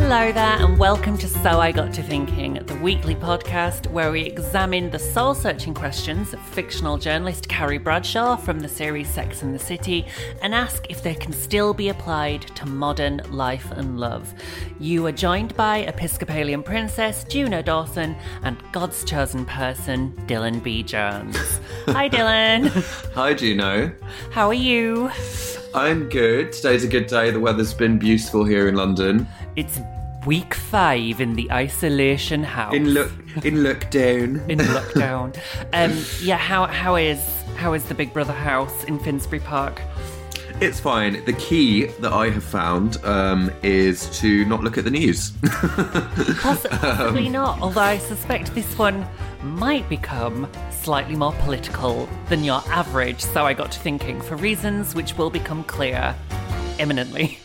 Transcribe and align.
Hello 0.00 0.32
there, 0.32 0.56
and 0.64 0.78
welcome 0.78 1.18
to 1.18 1.28
So 1.28 1.60
I 1.60 1.70
Got 1.70 1.92
to 1.94 2.02
Thinking, 2.02 2.54
the 2.64 2.76
weekly 2.76 3.14
podcast 3.14 3.90
where 3.90 4.10
we 4.10 4.22
examine 4.22 4.90
the 4.90 4.98
soul 4.98 5.34
searching 5.34 5.74
questions 5.74 6.32
of 6.32 6.40
fictional 6.40 6.96
journalist 6.96 7.48
Carrie 7.48 7.76
Bradshaw 7.76 8.36
from 8.36 8.60
the 8.60 8.68
series 8.68 9.10
Sex 9.10 9.42
and 9.42 9.54
the 9.54 9.58
City 9.58 10.06
and 10.40 10.54
ask 10.54 10.88
if 10.88 11.02
they 11.02 11.14
can 11.14 11.32
still 11.32 11.74
be 11.74 11.90
applied 11.90 12.42
to 12.56 12.64
modern 12.64 13.20
life 13.28 13.70
and 13.72 14.00
love. 14.00 14.32
You 14.80 15.04
are 15.06 15.12
joined 15.12 15.54
by 15.56 15.78
Episcopalian 15.78 16.62
Princess 16.62 17.24
Juno 17.24 17.60
Dawson 17.60 18.16
and 18.44 18.56
God's 18.72 19.04
chosen 19.04 19.44
person, 19.44 20.12
Dylan 20.26 20.62
B. 20.62 20.82
Jones. 20.82 21.36
Hi, 21.86 22.08
Dylan. 22.08 22.68
Hi, 23.14 23.34
Juno. 23.34 23.92
How 24.30 24.46
are 24.46 24.54
you? 24.54 25.10
I'm 25.74 26.08
good. 26.08 26.52
Today's 26.52 26.84
a 26.84 26.88
good 26.88 27.06
day. 27.06 27.30
The 27.30 27.40
weather's 27.40 27.74
been 27.74 27.98
beautiful 27.98 28.44
here 28.44 28.68
in 28.68 28.74
London. 28.76 29.28
It's 29.56 29.80
week 30.26 30.54
five 30.54 31.20
in 31.20 31.34
the 31.34 31.50
isolation 31.52 32.42
house. 32.42 32.74
In 32.74 32.90
look, 32.90 33.12
in 33.44 33.56
lockdown. 33.56 34.48
in 34.48 34.58
lockdown. 34.58 35.36
Um, 35.72 36.04
yeah, 36.20 36.38
how 36.38 36.66
how 36.66 36.96
is 36.96 37.20
how 37.56 37.74
is 37.74 37.84
the 37.84 37.94
Big 37.94 38.12
Brother 38.12 38.32
house 38.32 38.84
in 38.84 38.98
Finsbury 38.98 39.40
Park? 39.40 39.82
It's 40.60 40.80
fine. 40.80 41.24
The 41.24 41.34
key 41.34 41.86
that 42.00 42.12
I 42.12 42.30
have 42.30 42.42
found 42.42 42.96
um, 43.04 43.48
is 43.62 44.10
to 44.18 44.44
not 44.46 44.64
look 44.64 44.76
at 44.76 44.82
the 44.84 44.90
news. 44.90 45.30
Poss- 45.44 46.64
Um, 46.66 46.78
possibly 46.80 47.28
not. 47.28 47.60
Although 47.60 47.80
I 47.82 47.98
suspect 47.98 48.52
this 48.56 48.76
one 48.76 49.06
might 49.44 49.88
become 49.88 50.50
slightly 50.72 51.14
more 51.14 51.32
political 51.44 52.08
than 52.28 52.42
your 52.42 52.60
average. 52.70 53.20
So 53.20 53.46
I 53.46 53.54
got 53.54 53.70
to 53.70 53.78
thinking 53.78 54.20
for 54.20 54.34
reasons 54.34 54.96
which 54.96 55.16
will 55.16 55.30
become 55.30 55.62
clear 55.62 56.12
imminently. 56.80 57.38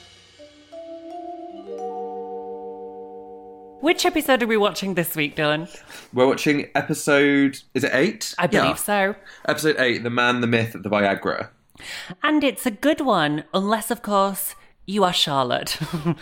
Which 3.81 4.05
episode 4.07 4.41
are 4.41 4.47
we 4.47 4.57
watching 4.57 4.95
this 4.95 5.15
week, 5.15 5.35
Dylan? 5.35 5.69
We're 6.13 6.25
watching 6.25 6.67
episode. 6.73 7.59
Is 7.75 7.83
it 7.83 7.91
eight? 7.93 8.33
I 8.39 8.47
believe 8.47 8.63
Yeah. 8.69 8.75
so. 8.75 9.15
Episode 9.47 9.75
eight: 9.77 10.01
The 10.03 10.09
Man, 10.09 10.41
the 10.41 10.47
Myth, 10.47 10.71
the 10.73 10.89
Viagra. 10.89 11.49
And 12.21 12.43
it's 12.43 12.65
a 12.65 12.71
good 12.71 13.01
one, 13.01 13.43
unless, 13.53 13.89
of 13.91 14.01
course, 14.01 14.55
you 14.85 15.03
are 15.03 15.13
Charlotte. 15.13 15.77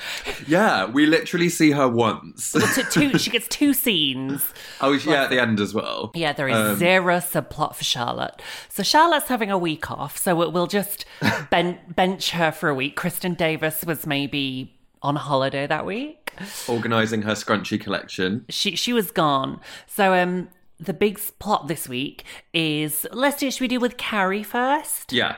Yeah, 0.48 0.86
we 0.86 1.06
literally 1.06 1.50
see 1.50 1.72
her 1.72 1.88
once. 1.88 2.52
Two, 2.92 3.18
she 3.18 3.30
gets 3.30 3.48
two 3.60 3.74
scenes. 3.74 4.44
oh, 4.82 4.94
yeah, 4.94 5.24
at 5.24 5.30
the 5.30 5.40
end 5.42 5.60
as 5.60 5.74
well. 5.74 6.12
Yeah, 6.16 6.34
there 6.34 6.48
is 6.50 6.56
Um, 6.58 6.76
zero 6.78 7.18
subplot 7.18 7.76
for 7.76 7.84
Charlotte. 7.84 8.42
So 8.70 8.84
Charlotte's 8.84 9.28
having 9.30 9.52
a 9.52 9.58
week 9.58 9.90
off, 9.92 10.18
so 10.18 10.36
we'll- 10.36 10.68
just 10.68 11.06
ben- 11.50 11.80
bench 11.96 12.32
her 12.32 12.52
for 12.52 12.70
a 12.70 12.76
week. 12.76 12.98
Kristin 13.00 13.36
Davis 13.38 13.84
was 13.86 14.06
maybe 14.08 14.76
on 15.02 15.16
holiday 15.16 15.68
that 15.68 15.86
week. 15.86 16.34
Organising 16.68 17.22
her 17.24 17.34
scrunchy 17.34 17.80
collection. 17.80 18.46
She 18.50 18.76
she 18.76 18.94
was 18.94 19.12
gone. 19.12 19.60
So 19.88 20.14
um, 20.14 20.48
the 20.82 20.94
big 20.94 21.22
plot 21.38 21.68
this 21.68 21.88
week 21.88 22.24
is 22.54 23.06
let's 23.12 23.38
do. 23.38 23.52
Should 23.52 23.62
we 23.62 23.68
deal 23.68 23.80
with 23.80 23.98
Carrie 23.98 24.44
first? 24.44 25.14
Yeah. 25.14 25.36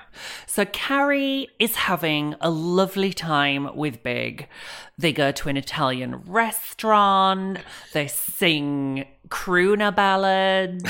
So 0.48 0.66
Carrie 0.66 1.50
is 1.60 1.76
having 1.76 2.36
a 2.40 2.50
lovely 2.50 3.12
time 3.12 3.76
with 3.76 4.02
Big. 4.04 4.48
They 4.98 5.12
go 5.12 5.32
to 5.34 5.50
an 5.50 5.58
Italian 5.58 6.22
restaurant. 6.26 7.60
They 7.92 8.08
sing 8.08 9.06
crooner 9.28 9.94
ballads. 9.94 10.86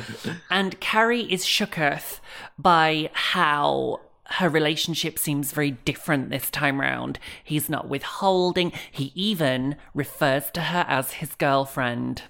and 0.50 0.80
Carrie 0.80 1.30
is 1.30 1.44
shooketh 1.44 2.20
by 2.58 3.10
how 3.12 4.00
her 4.34 4.48
relationship 4.48 5.18
seems 5.18 5.52
very 5.52 5.72
different 5.72 6.30
this 6.30 6.50
time 6.50 6.80
round. 6.80 7.18
He's 7.42 7.68
not 7.68 7.88
withholding. 7.88 8.72
He 8.90 9.12
even 9.14 9.76
refers 9.92 10.50
to 10.52 10.60
her 10.62 10.86
as 10.88 11.14
his 11.14 11.34
girlfriend. 11.34 12.22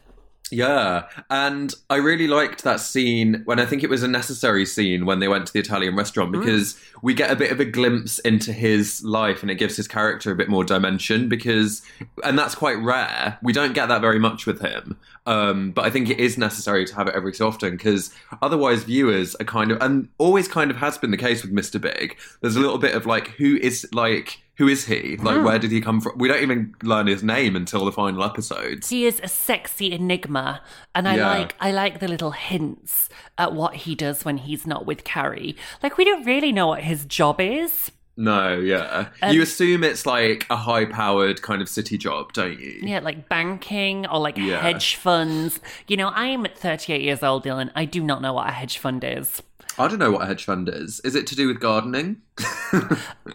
Yeah, 0.50 1.06
and 1.28 1.74
I 1.88 1.96
really 1.96 2.26
liked 2.26 2.64
that 2.64 2.80
scene 2.80 3.42
when 3.44 3.60
I 3.60 3.66
think 3.66 3.84
it 3.84 3.90
was 3.90 4.02
a 4.02 4.08
necessary 4.08 4.66
scene 4.66 5.06
when 5.06 5.20
they 5.20 5.28
went 5.28 5.46
to 5.46 5.52
the 5.52 5.60
Italian 5.60 5.96
restaurant 5.96 6.32
because 6.32 6.78
we 7.02 7.14
get 7.14 7.30
a 7.30 7.36
bit 7.36 7.52
of 7.52 7.60
a 7.60 7.64
glimpse 7.64 8.18
into 8.20 8.52
his 8.52 9.02
life 9.04 9.42
and 9.42 9.50
it 9.50 9.56
gives 9.56 9.76
his 9.76 9.86
character 9.86 10.32
a 10.32 10.36
bit 10.36 10.48
more 10.48 10.64
dimension 10.64 11.28
because 11.28 11.82
and 12.24 12.38
that's 12.38 12.54
quite 12.54 12.78
rare. 12.78 13.38
We 13.42 13.52
don't 13.52 13.74
get 13.74 13.86
that 13.86 14.00
very 14.00 14.18
much 14.18 14.46
with 14.46 14.60
him. 14.60 14.98
Um, 15.26 15.70
but 15.70 15.84
I 15.84 15.90
think 15.90 16.10
it 16.10 16.18
is 16.18 16.36
necessary 16.36 16.84
to 16.86 16.94
have 16.96 17.06
it 17.06 17.14
every 17.14 17.34
so 17.34 17.46
often 17.46 17.72
because 17.72 18.12
otherwise 18.42 18.84
viewers 18.84 19.34
are 19.36 19.44
kind 19.44 19.70
of 19.70 19.80
and 19.80 20.08
always 20.18 20.48
kind 20.48 20.70
of 20.70 20.78
has 20.78 20.98
been 20.98 21.10
the 21.10 21.16
case 21.16 21.42
with 21.42 21.52
Mr. 21.52 21.80
Big. 21.80 22.18
There's 22.40 22.56
a 22.56 22.60
little 22.60 22.78
bit 22.78 22.94
of 22.94 23.06
like 23.06 23.28
who 23.28 23.56
is 23.56 23.86
like 23.92 24.38
who 24.60 24.68
is 24.68 24.84
he? 24.84 25.16
Like 25.16 25.42
where 25.42 25.58
did 25.58 25.72
he 25.72 25.80
come 25.80 26.02
from? 26.02 26.18
We 26.18 26.28
don't 26.28 26.42
even 26.42 26.74
learn 26.82 27.06
his 27.06 27.22
name 27.22 27.56
until 27.56 27.86
the 27.86 27.92
final 27.92 28.22
episodes. 28.22 28.90
He 28.90 29.06
is 29.06 29.18
a 29.22 29.28
sexy 29.28 29.90
enigma, 29.92 30.60
and 30.94 31.08
I 31.08 31.16
Yeah. 31.16 31.28
like 31.38 31.54
I 31.60 31.72
like 31.72 31.98
the 32.00 32.08
little 32.08 32.32
hints 32.32 33.08
at 33.38 33.54
what 33.54 33.74
he 33.74 33.94
does 33.94 34.22
when 34.24 34.36
he's 34.36 34.66
not 34.66 34.84
with 34.84 35.02
Carrie. 35.02 35.56
Like 35.82 35.96
we 35.96 36.04
don't 36.04 36.24
really 36.26 36.52
know 36.52 36.66
what 36.66 36.82
his 36.82 37.06
job 37.06 37.40
is. 37.40 37.90
No, 38.18 38.58
yeah. 38.58 39.08
Um, 39.22 39.32
you 39.34 39.40
assume 39.40 39.82
it's 39.82 40.04
like 40.04 40.44
a 40.50 40.56
high 40.56 40.84
powered 40.84 41.40
kind 41.40 41.62
of 41.62 41.68
city 41.70 41.96
job, 41.96 42.34
don't 42.34 42.60
you? 42.60 42.80
Yeah, 42.82 42.98
like 43.00 43.30
banking 43.30 44.06
or 44.08 44.18
like 44.20 44.36
Yeah. 44.36 44.60
hedge 44.60 44.96
funds. 44.96 45.58
You 45.88 45.96
know, 45.96 46.08
I 46.08 46.26
am 46.26 46.44
38 46.54 47.00
years 47.00 47.22
old, 47.22 47.44
Dylan. 47.44 47.70
I 47.74 47.86
do 47.86 48.02
not 48.02 48.20
know 48.20 48.34
what 48.34 48.46
a 48.46 48.52
hedge 48.52 48.76
fund 48.76 49.04
is. 49.04 49.42
I 49.80 49.88
don't 49.88 49.98
know 49.98 50.10
what 50.12 50.22
a 50.22 50.26
hedge 50.26 50.44
fund 50.44 50.68
is. 50.68 51.00
Is 51.00 51.14
it 51.14 51.26
to 51.28 51.36
do 51.36 51.46
with 51.48 51.60
gardening? 51.60 52.22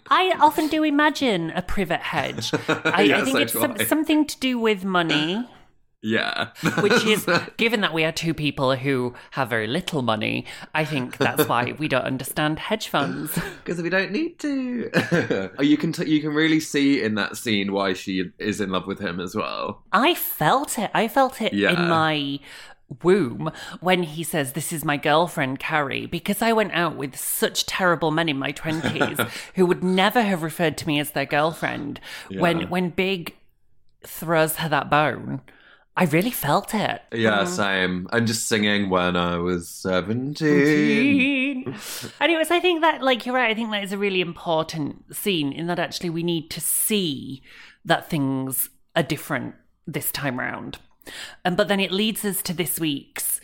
I 0.08 0.34
often 0.40 0.68
do 0.68 0.82
imagine 0.84 1.50
a 1.50 1.62
privet 1.62 2.00
hedge. 2.00 2.52
I, 2.68 3.02
Yeah, 3.08 3.18
I 3.20 3.24
think 3.24 3.36
so 3.36 3.42
it's 3.42 3.52
some, 3.52 3.76
I. 3.78 3.84
something 3.84 4.26
to 4.26 4.38
do 4.40 4.58
with 4.58 4.84
money. 4.84 5.46
Yeah. 6.02 6.50
Which 6.82 7.04
is, 7.04 7.26
given 7.56 7.80
that 7.80 7.92
we 7.92 8.04
are 8.04 8.12
two 8.12 8.32
people 8.32 8.76
who 8.76 9.14
have 9.32 9.48
very 9.50 9.66
little 9.66 10.02
money, 10.02 10.44
I 10.72 10.84
think 10.84 11.16
that's 11.16 11.48
why 11.48 11.72
we 11.78 11.88
don't 11.88 12.04
understand 12.04 12.60
hedge 12.60 12.86
funds. 12.88 13.34
because 13.64 13.82
we 13.82 13.88
don't 13.88 14.12
need 14.12 14.38
to. 14.40 15.50
Oh, 15.58 15.62
you 15.62 15.76
can 15.76 15.90
t- 15.92 16.08
you 16.08 16.20
can 16.20 16.30
really 16.32 16.60
see 16.60 17.02
in 17.02 17.16
that 17.16 17.36
scene 17.36 17.72
why 17.72 17.94
she 17.94 18.30
is 18.38 18.60
in 18.60 18.70
love 18.70 18.86
with 18.86 19.00
him 19.00 19.18
as 19.18 19.34
well. 19.34 19.82
I 19.90 20.14
felt 20.14 20.78
it. 20.78 20.92
I 20.94 21.08
felt 21.08 21.40
it 21.42 21.52
Yeah. 21.52 21.70
in 21.70 21.88
my 21.88 22.38
womb 23.02 23.50
when 23.80 24.02
he 24.02 24.22
says, 24.22 24.52
This 24.52 24.72
is 24.72 24.84
my 24.84 24.96
girlfriend, 24.96 25.58
Carrie, 25.58 26.06
because 26.06 26.42
I 26.42 26.52
went 26.52 26.72
out 26.72 26.96
with 26.96 27.16
such 27.16 27.66
terrible 27.66 28.10
men 28.10 28.28
in 28.28 28.38
my 28.38 28.52
20s 28.52 29.28
who 29.54 29.66
would 29.66 29.82
never 29.82 30.22
have 30.22 30.42
referred 30.42 30.76
to 30.78 30.86
me 30.86 31.00
as 31.00 31.10
their 31.10 31.26
girlfriend. 31.26 32.00
When, 32.30 32.68
when 32.68 32.90
Big 32.90 33.36
throws 34.04 34.56
her 34.56 34.68
that 34.68 34.90
bone, 34.90 35.40
I 35.96 36.04
really 36.04 36.30
felt 36.30 36.74
it. 36.74 37.02
Yeah, 37.10 37.38
mm-hmm. 37.38 37.52
same. 37.52 38.08
I'm 38.12 38.26
just 38.26 38.48
singing 38.48 38.90
when 38.90 39.16
I 39.16 39.38
was 39.38 39.70
seventeen. 39.70 41.74
Anyways, 42.20 42.50
I 42.50 42.60
think 42.60 42.82
that, 42.82 43.02
like, 43.02 43.24
you're 43.24 43.34
right. 43.34 43.50
I 43.50 43.54
think 43.54 43.70
that 43.70 43.82
is 43.82 43.92
a 43.92 43.98
really 43.98 44.20
important 44.20 45.16
scene 45.16 45.52
in 45.52 45.68
that 45.68 45.78
actually 45.78 46.10
we 46.10 46.22
need 46.22 46.50
to 46.50 46.60
see 46.60 47.42
that 47.86 48.10
things 48.10 48.68
are 48.94 49.02
different 49.02 49.54
this 49.86 50.12
time 50.12 50.38
round. 50.38 50.78
Um, 51.44 51.56
but 51.56 51.68
then 51.68 51.80
it 51.80 51.92
leads 51.92 52.24
us 52.24 52.42
to 52.42 52.52
this 52.52 52.80
week's 52.80 53.40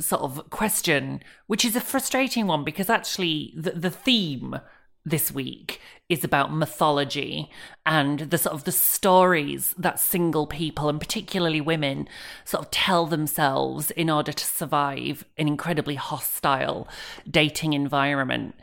sort 0.00 0.22
of 0.22 0.50
question, 0.50 1.22
which 1.46 1.64
is 1.64 1.76
a 1.76 1.80
frustrating 1.80 2.46
one 2.46 2.64
because 2.64 2.90
actually 2.90 3.54
the, 3.56 3.70
the 3.70 3.90
theme 3.90 4.60
this 5.04 5.30
week 5.30 5.80
is 6.08 6.24
about 6.24 6.52
mythology 6.52 7.48
and 7.86 8.20
the 8.20 8.38
sort 8.38 8.54
of 8.54 8.64
the 8.64 8.72
stories 8.72 9.72
that 9.78 10.00
single 10.00 10.46
people 10.46 10.88
and 10.88 11.00
particularly 11.00 11.60
women 11.60 12.08
sort 12.44 12.64
of 12.64 12.70
tell 12.72 13.06
themselves 13.06 13.92
in 13.92 14.10
order 14.10 14.32
to 14.32 14.44
survive 14.44 15.24
an 15.38 15.46
incredibly 15.46 15.94
hostile 15.94 16.88
dating 17.30 17.72
environment. 17.72 18.54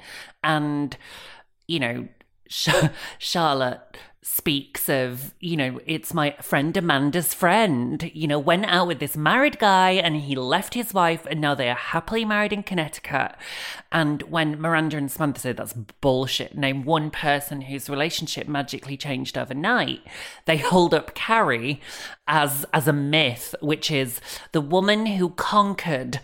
And 0.43 0.97
you 1.67 1.79
know 1.79 2.07
Charlotte 3.17 3.97
speaks 4.23 4.87
of, 4.87 5.33
you 5.41 5.57
know, 5.57 5.81
it's 5.85 6.13
my 6.13 6.31
friend 6.41 6.75
Amanda's 6.77 7.33
friend, 7.33 8.09
you 8.13 8.25
know, 8.25 8.39
went 8.39 8.65
out 8.65 8.87
with 8.87 8.99
this 8.99 9.17
married 9.17 9.59
guy 9.59 9.91
and 9.91 10.15
he 10.15 10.33
left 10.33 10.73
his 10.73 10.93
wife 10.93 11.27
and 11.29 11.41
now 11.41 11.53
they 11.53 11.69
are 11.69 11.75
happily 11.75 12.23
married 12.23 12.53
in 12.53 12.63
Connecticut. 12.63 13.35
And 13.91 14.21
when 14.23 14.59
Miranda 14.59 14.95
and 14.97 15.11
Samantha 15.11 15.41
said 15.41 15.57
that's 15.57 15.73
bullshit, 15.73 16.57
name 16.57 16.85
one 16.85 17.11
person 17.11 17.61
whose 17.61 17.89
relationship 17.89 18.47
magically 18.47 18.95
changed 18.95 19.37
overnight, 19.37 20.01
they 20.45 20.57
hold 20.57 20.93
up 20.93 21.13
Carrie 21.13 21.81
as 22.25 22.65
as 22.73 22.87
a 22.87 22.93
myth, 22.93 23.53
which 23.59 23.91
is 23.91 24.21
the 24.53 24.61
woman 24.61 25.05
who 25.05 25.31
conquered 25.31 26.21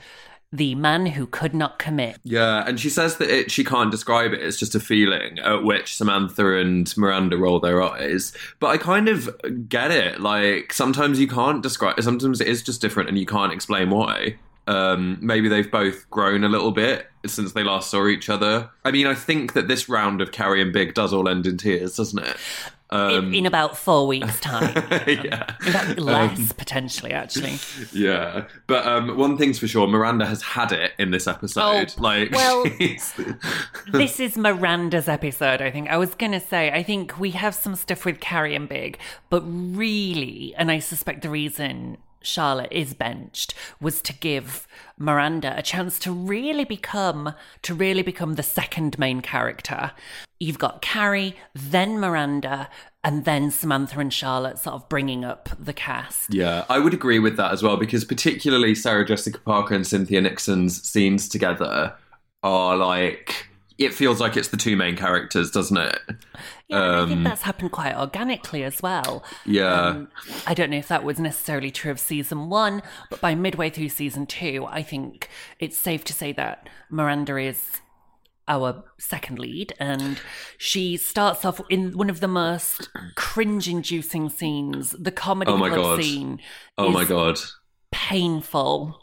the 0.51 0.75
man 0.75 1.05
who 1.05 1.27
could 1.27 1.53
not 1.53 1.77
commit. 1.77 2.17
Yeah, 2.23 2.63
and 2.65 2.79
she 2.79 2.89
says 2.89 3.17
that 3.17 3.29
it, 3.29 3.51
she 3.51 3.63
can't 3.63 3.91
describe 3.91 4.33
it. 4.33 4.41
It's 4.41 4.57
just 4.57 4.75
a 4.75 4.79
feeling 4.79 5.39
at 5.39 5.63
which 5.63 5.95
Samantha 5.95 6.57
and 6.57 6.95
Miranda 6.97 7.37
roll 7.37 7.59
their 7.59 7.81
eyes. 7.81 8.33
But 8.59 8.67
I 8.67 8.77
kind 8.77 9.07
of 9.07 9.29
get 9.69 9.91
it. 9.91 10.19
Like 10.19 10.73
sometimes 10.73 11.19
you 11.19 11.27
can't 11.27 11.61
describe. 11.61 12.01
Sometimes 12.01 12.41
it 12.41 12.47
is 12.47 12.63
just 12.63 12.81
different, 12.81 13.09
and 13.09 13.17
you 13.17 13.25
can't 13.25 13.53
explain 13.53 13.89
why. 13.89 14.37
Um, 14.67 15.17
maybe 15.19 15.49
they've 15.49 15.69
both 15.69 16.07
grown 16.11 16.43
a 16.43 16.49
little 16.49 16.71
bit 16.71 17.07
since 17.25 17.53
they 17.53 17.63
last 17.63 17.89
saw 17.89 18.07
each 18.07 18.29
other. 18.29 18.69
I 18.85 18.91
mean, 18.91 19.07
I 19.07 19.15
think 19.15 19.53
that 19.53 19.67
this 19.67 19.89
round 19.89 20.21
of 20.21 20.31
Carrie 20.31 20.61
and 20.61 20.71
Big 20.71 20.93
does 20.93 21.11
all 21.11 21.27
end 21.27 21.47
in 21.47 21.57
tears, 21.57 21.95
doesn't 21.95 22.19
it? 22.19 22.37
Um, 22.91 23.27
in, 23.27 23.35
in, 23.35 23.45
about 23.45 23.77
four 23.77 24.07
weeks' 24.07 24.39
time. 24.41 24.75
yeah. 25.07 25.55
Less, 25.97 26.39
um, 26.39 26.47
potentially, 26.57 27.11
actually. 27.11 27.59
Yeah. 27.91 28.45
But 28.67 28.85
um, 28.85 29.17
one 29.17 29.37
thing's 29.37 29.59
for 29.59 29.67
sure 29.67 29.87
Miranda 29.87 30.25
has 30.25 30.41
had 30.41 30.71
it 30.71 30.93
in 30.97 31.11
this 31.11 31.27
episode. 31.27 31.93
Oh, 31.97 32.01
like, 32.01 32.31
well, 32.31 32.63
this 33.91 34.19
is 34.19 34.37
Miranda's 34.37 35.07
episode, 35.07 35.61
I 35.61 35.69
think. 35.69 35.89
I 35.89 35.97
was 35.97 36.15
going 36.15 36.31
to 36.31 36.39
say, 36.39 36.71
I 36.71 36.81
think 36.83 37.19
we 37.19 37.31
have 37.31 37.53
some 37.53 37.75
stuff 37.75 38.05
with 38.05 38.19
Carrie 38.19 38.55
and 38.55 38.67
Big, 38.67 38.97
but 39.29 39.41
really, 39.41 40.53
and 40.57 40.71
I 40.71 40.79
suspect 40.79 41.21
the 41.21 41.29
reason 41.29 41.97
Charlotte 42.21 42.71
is 42.71 42.93
benched 42.93 43.53
was 43.79 44.01
to 44.01 44.13
give 44.13 44.67
Miranda 44.97 45.57
a 45.57 45.61
chance 45.61 45.99
to 45.99 46.11
really 46.11 46.65
become 46.65 47.33
to 47.61 47.73
really 47.73 48.01
become 48.01 48.35
the 48.35 48.43
second 48.43 48.99
main 48.99 49.21
character. 49.21 49.91
You've 50.39 50.59
got 50.59 50.81
Carrie, 50.81 51.35
then 51.53 51.99
Miranda, 51.99 52.69
and 53.03 53.25
then 53.25 53.51
Samantha 53.51 53.99
and 53.99 54.13
Charlotte 54.13 54.59
sort 54.59 54.75
of 54.75 54.89
bringing 54.89 55.23
up 55.25 55.49
the 55.59 55.73
cast. 55.73 56.33
Yeah, 56.33 56.65
I 56.69 56.79
would 56.79 56.93
agree 56.93 57.19
with 57.19 57.37
that 57.37 57.51
as 57.51 57.63
well 57.63 57.77
because 57.77 58.05
particularly 58.05 58.75
Sarah 58.75 59.05
Jessica 59.05 59.39
Parker 59.39 59.75
and 59.75 59.85
Cynthia 59.85 60.21
Nixon's 60.21 60.81
scenes 60.87 61.29
together 61.29 61.95
are 62.43 62.77
like 62.77 63.48
it 63.79 63.93
feels 63.93 64.19
like 64.19 64.35
it's 64.35 64.49
the 64.49 64.57
two 64.57 64.75
main 64.75 64.97
characters, 64.97 65.49
doesn't 65.49 65.77
it? 65.77 65.99
Yeah, 66.67 66.77
um, 66.77 67.05
I 67.05 67.07
think 67.07 67.23
that's 67.23 67.41
happened 67.41 67.71
quite 67.71 67.95
organically 67.95 68.63
as 68.63 68.81
well. 68.81 69.23
Yeah. 69.45 69.73
Um, 69.73 70.09
I 70.45 70.53
don't 70.53 70.69
know 70.69 70.77
if 70.77 70.89
that 70.89 71.05
was 71.05 71.17
necessarily 71.17 71.71
true 71.71 71.89
of 71.89 71.99
season 71.99 72.49
one, 72.49 72.83
but 73.09 73.21
by 73.21 73.35
midway 73.35 73.69
through 73.69 73.89
season 73.89 74.25
two, 74.25 74.67
I 74.69 74.83
think 74.83 75.29
it's 75.59 75.77
safe 75.77 76.03
to 76.05 76.13
say 76.13 76.33
that 76.33 76.67
Miranda 76.89 77.37
is 77.37 77.77
our 78.49 78.83
second 78.97 79.39
lead, 79.39 79.73
and 79.79 80.19
she 80.57 80.97
starts 80.97 81.45
off 81.45 81.61
in 81.69 81.97
one 81.97 82.09
of 82.09 82.19
the 82.19 82.27
most 82.27 82.89
cringe-inducing 83.15 84.29
scenes. 84.29 84.91
The 84.91 85.11
comedy 85.11 85.51
oh 85.51 85.57
my 85.57 85.69
club 85.69 85.81
god. 85.81 86.03
scene. 86.03 86.39
Oh 86.77 86.89
my 86.89 87.05
god. 87.05 87.39
Painful. 87.91 88.99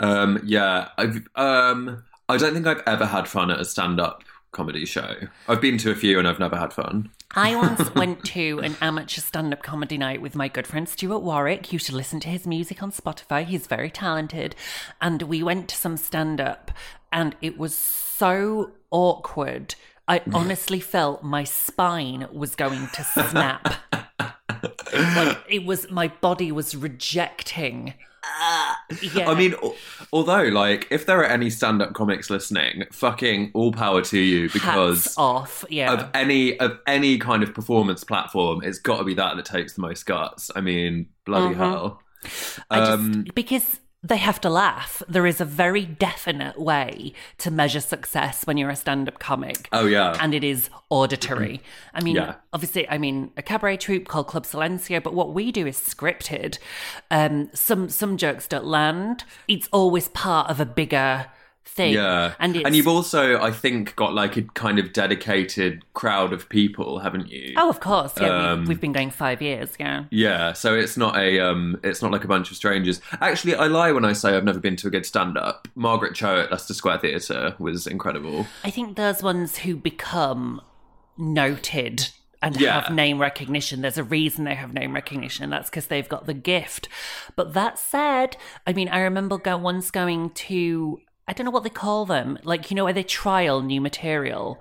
Um. 0.00 0.40
Yeah. 0.44 0.88
I've. 0.98 1.22
Um. 1.36 2.02
I 2.30 2.36
don't 2.36 2.54
think 2.54 2.66
I've 2.66 2.82
ever 2.86 3.06
had 3.06 3.26
fun 3.26 3.50
at 3.50 3.60
a 3.60 3.64
stand-up 3.64 4.22
comedy 4.52 4.84
show. 4.84 5.16
I've 5.48 5.60
been 5.60 5.78
to 5.78 5.90
a 5.90 5.96
few 5.96 6.18
and 6.18 6.28
I've 6.28 6.38
never 6.38 6.56
had 6.56 6.72
fun. 6.72 7.10
I 7.34 7.56
once 7.56 7.92
went 7.94 8.24
to 8.26 8.60
an 8.60 8.76
amateur 8.80 9.20
stand 9.20 9.52
up 9.52 9.62
comedy 9.62 9.98
night 9.98 10.22
with 10.22 10.36
my 10.36 10.46
good 10.46 10.66
friend 10.66 10.88
Stuart 10.88 11.20
Warwick. 11.20 11.72
You 11.72 11.78
should 11.78 11.94
listen 11.94 12.20
to 12.20 12.28
his 12.28 12.46
music 12.46 12.82
on 12.82 12.92
Spotify. 12.92 13.44
He's 13.44 13.66
very 13.66 13.90
talented. 13.90 14.54
And 15.00 15.22
we 15.22 15.42
went 15.42 15.68
to 15.70 15.76
some 15.76 15.96
stand 15.96 16.40
up, 16.40 16.70
and 17.12 17.34
it 17.40 17.58
was 17.58 17.74
so 17.74 18.72
awkward. 18.90 19.74
I 20.06 20.22
honestly 20.32 20.80
felt 20.80 21.24
my 21.24 21.44
spine 21.44 22.28
was 22.32 22.54
going 22.54 22.88
to 22.88 23.04
snap. 23.04 23.74
like 24.92 25.38
it 25.48 25.64
was, 25.64 25.90
my 25.90 26.08
body 26.08 26.52
was 26.52 26.76
rejecting 26.76 27.94
yeah. 29.14 29.30
I 29.30 29.34
mean, 29.34 29.54
although, 30.12 30.42
like, 30.44 30.86
if 30.90 31.06
there 31.06 31.20
are 31.20 31.26
any 31.26 31.50
stand-up 31.50 31.94
comics 31.94 32.30
listening, 32.30 32.84
fucking 32.92 33.50
all 33.54 33.72
power 33.72 34.02
to 34.02 34.18
you 34.18 34.48
because 34.50 35.04
Hats 35.04 35.18
off. 35.18 35.64
Yeah. 35.68 35.92
of 35.92 36.10
any 36.14 36.58
of 36.60 36.78
any 36.86 37.18
kind 37.18 37.42
of 37.42 37.54
performance 37.54 38.04
platform, 38.04 38.62
it's 38.62 38.78
got 38.78 38.98
to 38.98 39.04
be 39.04 39.14
that 39.14 39.36
that 39.36 39.44
takes 39.44 39.74
the 39.74 39.80
most 39.82 40.04
guts. 40.06 40.50
I 40.54 40.60
mean, 40.60 41.06
bloody 41.24 41.54
hell. 41.54 42.02
I 42.70 42.78
just, 42.80 42.90
Um, 42.92 43.24
because 43.34 43.80
they 44.02 44.16
have 44.16 44.40
to 44.40 44.48
laugh. 44.48 45.02
There 45.08 45.26
is 45.26 45.40
a 45.42 45.44
very 45.44 45.84
definite 45.84 46.58
way 46.58 47.12
to 47.38 47.50
measure 47.50 47.80
success 47.80 48.46
when 48.46 48.56
you're 48.56 48.70
a 48.70 48.76
stand-up 48.76 49.18
comic. 49.18 49.68
Oh, 49.72 49.84
yeah. 49.86 50.16
and 50.20 50.32
it 50.34 50.42
is 50.42 50.70
auditory. 50.88 51.60
I 51.92 52.02
mean, 52.02 52.16
Yeah. 52.16 52.36
obviously, 52.52 52.88
I 52.88 52.96
mean 52.96 53.30
a 53.36 53.42
cabaret 53.42 53.76
troupe 53.76 54.08
called 54.08 54.26
Club 54.26 54.44
Silencio, 54.44 55.02
but 55.02 55.12
what 55.14 55.34
we 55.34 55.52
do 55.52 55.66
is 55.66 55.76
scripted. 55.78 56.58
Um, 57.10 57.50
some 57.52 57.88
some 57.90 58.16
jokes 58.16 58.48
don't 58.48 58.64
land. 58.64 59.24
It's 59.48 59.68
always 59.70 60.08
part 60.08 60.48
of 60.50 60.60
a 60.60 60.66
bigger 60.66 61.26
thing. 61.64 61.94
Yeah, 61.94 62.34
and 62.40 62.56
it's, 62.56 62.76
you've 62.76 62.88
also, 62.88 63.40
I 63.40 63.50
think, 63.52 63.94
got 63.96 64.12
like 64.14 64.36
a 64.36 64.42
kind 64.42 64.78
of 64.78 64.92
dedicated 64.92 65.82
crowd 65.94 66.32
of 66.32 66.48
people, 66.48 66.98
haven't 67.00 67.28
you? 67.30 67.54
oh, 67.56 67.68
of 67.70 67.80
course, 67.80 68.12
yeah. 68.20 68.52
Um, 68.52 68.60
we've, 68.60 68.68
we've 68.68 68.80
been 68.80 68.92
going 68.92 69.10
five 69.10 69.40
years. 69.40 69.70
Yeah. 69.78 70.04
Yeah, 70.10 70.52
so 70.52 70.74
it's 70.74 70.96
not 70.96 71.16
a 71.16 71.38
um 71.40 71.78
it's 71.84 72.02
not 72.02 72.10
like 72.10 72.24
a 72.24 72.28
bunch 72.28 72.50
of 72.50 72.56
strangers. 72.56 73.00
Actually, 73.20 73.54
I 73.54 73.66
lie 73.66 73.92
when 73.92 74.04
I 74.04 74.12
say 74.14 74.36
I've 74.36 74.44
never 74.44 74.58
been 74.60 74.76
to 74.76 74.88
a 74.88 74.90
good 74.90 75.06
stand 75.06 75.38
up. 75.38 75.68
Margaret 75.74 76.14
Cho 76.14 76.40
at 76.40 76.50
Leicester 76.50 76.74
Square 76.74 76.98
Theatre 76.98 77.54
was 77.58 77.86
incredible. 77.86 78.46
I 78.64 78.70
think 78.70 78.96
those 78.96 79.22
ones 79.22 79.58
who 79.58 79.76
become 79.76 80.60
noted 81.16 82.10
and 82.42 82.58
Yeah. 82.58 82.80
have 82.80 82.94
name 82.94 83.20
recognition, 83.20 83.82
there's 83.82 83.98
a 83.98 84.02
reason 84.04 84.44
they 84.44 84.54
have 84.54 84.72
name 84.72 84.94
recognition, 84.94 85.50
that's 85.50 85.68
because 85.68 85.86
they've 85.88 86.08
got 86.08 86.24
the 86.26 86.32
gift. 86.34 86.88
But 87.36 87.52
that 87.52 87.78
said, 87.78 88.38
I 88.66 88.72
mean, 88.72 88.88
I 88.88 89.00
remember 89.00 89.36
go- 89.38 89.58
once 89.58 89.90
going 89.90 90.30
to. 90.30 91.00
I 91.30 91.32
don't 91.32 91.44
know 91.44 91.52
what 91.52 91.62
they 91.62 91.70
call 91.70 92.06
them, 92.06 92.38
like 92.42 92.70
you 92.70 92.74
know 92.74 92.82
where 92.82 92.92
they 92.92 93.04
trial 93.04 93.62
new 93.62 93.80
material. 93.80 94.60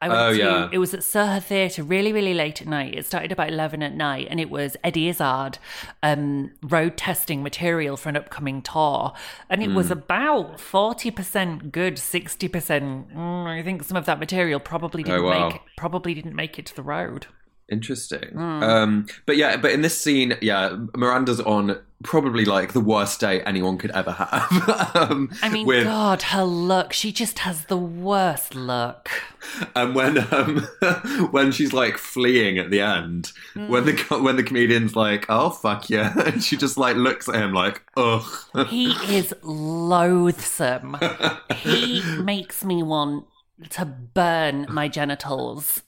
I 0.00 0.08
went 0.08 0.20
Oh, 0.20 0.30
to 0.32 0.38
yeah. 0.38 0.68
it 0.70 0.78
was 0.78 0.94
at 0.94 1.02
Soho 1.02 1.40
Theatre 1.40 1.82
really, 1.82 2.12
really 2.12 2.34
late 2.34 2.62
at 2.62 2.68
night. 2.68 2.94
It 2.94 3.04
started 3.04 3.32
about 3.32 3.48
eleven 3.48 3.82
at 3.82 3.94
night, 3.94 4.28
and 4.30 4.38
it 4.38 4.48
was 4.48 4.76
Eddie 4.84 5.08
Izzard 5.08 5.58
um, 6.04 6.52
road 6.62 6.96
testing 6.96 7.42
material 7.42 7.96
for 7.96 8.10
an 8.10 8.16
upcoming 8.16 8.62
tour, 8.62 9.12
and 9.50 9.60
it 9.60 9.70
Hmm. 9.70 9.74
was 9.74 9.90
about 9.90 10.60
forty 10.60 11.10
percent 11.10 11.72
good, 11.72 11.98
sixty 11.98 12.46
percent. 12.46 13.12
Mm, 13.12 13.46
I 13.48 13.62
think 13.64 13.82
some 13.82 13.96
of 13.96 14.06
that 14.06 14.20
material 14.20 14.60
probably 14.60 15.02
didn't 15.02 15.18
Oh, 15.20 15.24
wow. 15.24 15.48
make 15.48 15.60
probably 15.76 16.14
didn't 16.14 16.36
make 16.36 16.60
it 16.60 16.66
to 16.66 16.76
the 16.76 16.82
road. 16.84 17.26
Interesting. 17.68 18.28
Hmm. 18.34 18.62
Um, 18.62 19.06
but 19.26 19.36
yeah, 19.36 19.56
but 19.56 19.72
in 19.72 19.82
this 19.82 19.98
scene, 20.00 20.36
yeah, 20.40 20.76
Miranda's 20.94 21.40
on 21.40 21.80
probably 22.04 22.44
like 22.44 22.72
the 22.72 22.80
worst 22.80 23.18
day 23.18 23.40
anyone 23.42 23.78
could 23.78 23.90
ever 23.90 24.12
have. 24.12 24.94
um, 25.10 25.30
I 25.42 25.48
mean, 25.48 25.66
with 25.66 25.84
God, 25.84 26.22
her 26.22 26.44
look. 26.44 26.92
She 26.92 27.10
just 27.10 27.40
has 27.40 27.64
the 27.64 27.76
worst 27.76 28.54
look. 28.54 29.10
and 29.74 29.94
when 29.94 30.18
um 30.32 30.68
when 31.32 31.50
she's 31.50 31.72
like 31.72 31.98
fleeing 31.98 32.58
at 32.58 32.70
the 32.70 32.80
end, 32.80 33.32
when 33.54 33.86
the 33.86 34.20
when 34.22 34.36
the 34.36 34.44
comedian's 34.44 34.94
like, 34.94 35.26
"Oh 35.28 35.50
fuck 35.50 35.90
yeah," 35.90 36.12
and 36.26 36.44
she 36.44 36.56
just 36.56 36.76
like 36.76 36.96
looks 36.96 37.28
at 37.28 37.34
him 37.34 37.52
like, 37.52 37.82
"Ugh." 37.96 38.24
He 38.68 38.92
is 39.08 39.34
loathsome. 39.42 40.96
he 41.56 42.02
makes 42.18 42.64
me 42.64 42.82
want 42.82 43.26
to 43.70 43.84
burn 43.84 44.66
my 44.68 44.88
genitals 44.88 45.82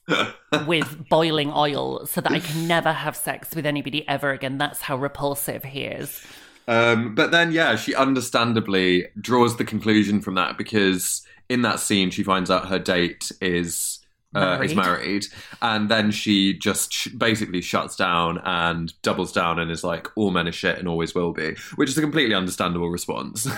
with 0.65 1.05
boiling 1.09 1.51
oil 1.51 2.05
so 2.05 2.21
that 2.21 2.31
I 2.31 2.39
can 2.39 2.67
never 2.67 2.93
have 2.93 3.15
sex 3.15 3.55
with 3.55 3.65
anybody 3.65 4.07
ever 4.07 4.31
again. 4.31 4.57
That's 4.57 4.81
how 4.81 4.97
repulsive 4.97 5.63
he 5.63 5.83
is. 5.83 6.25
Um, 6.67 7.15
but 7.15 7.31
then, 7.31 7.51
yeah, 7.51 7.75
she 7.75 7.95
understandably 7.95 9.07
draws 9.19 9.57
the 9.57 9.65
conclusion 9.65 10.21
from 10.21 10.35
that 10.35 10.57
because 10.57 11.25
in 11.49 11.61
that 11.61 11.79
scene, 11.79 12.09
she 12.09 12.23
finds 12.23 12.51
out 12.51 12.67
her 12.67 12.79
date 12.79 13.31
is 13.41 13.96
uh, 14.35 14.59
is 14.61 14.75
Married. 14.75 15.25
and 15.61 15.89
then 15.89 16.11
she 16.11 16.53
just 16.53 16.91
sh- 16.93 17.07
basically 17.07 17.61
shuts 17.61 17.95
down 17.95 18.39
and 18.43 18.93
doubles 19.01 19.31
down 19.31 19.57
and 19.57 19.71
is 19.71 19.83
like, 19.83 20.07
"All 20.15 20.31
men 20.31 20.47
are 20.47 20.51
shit 20.51 20.77
and 20.77 20.87
always 20.87 21.15
will 21.15 21.31
be," 21.31 21.55
which 21.75 21.89
is 21.89 21.97
a 21.97 22.01
completely 22.01 22.35
understandable 22.35 22.89
response. 22.89 23.47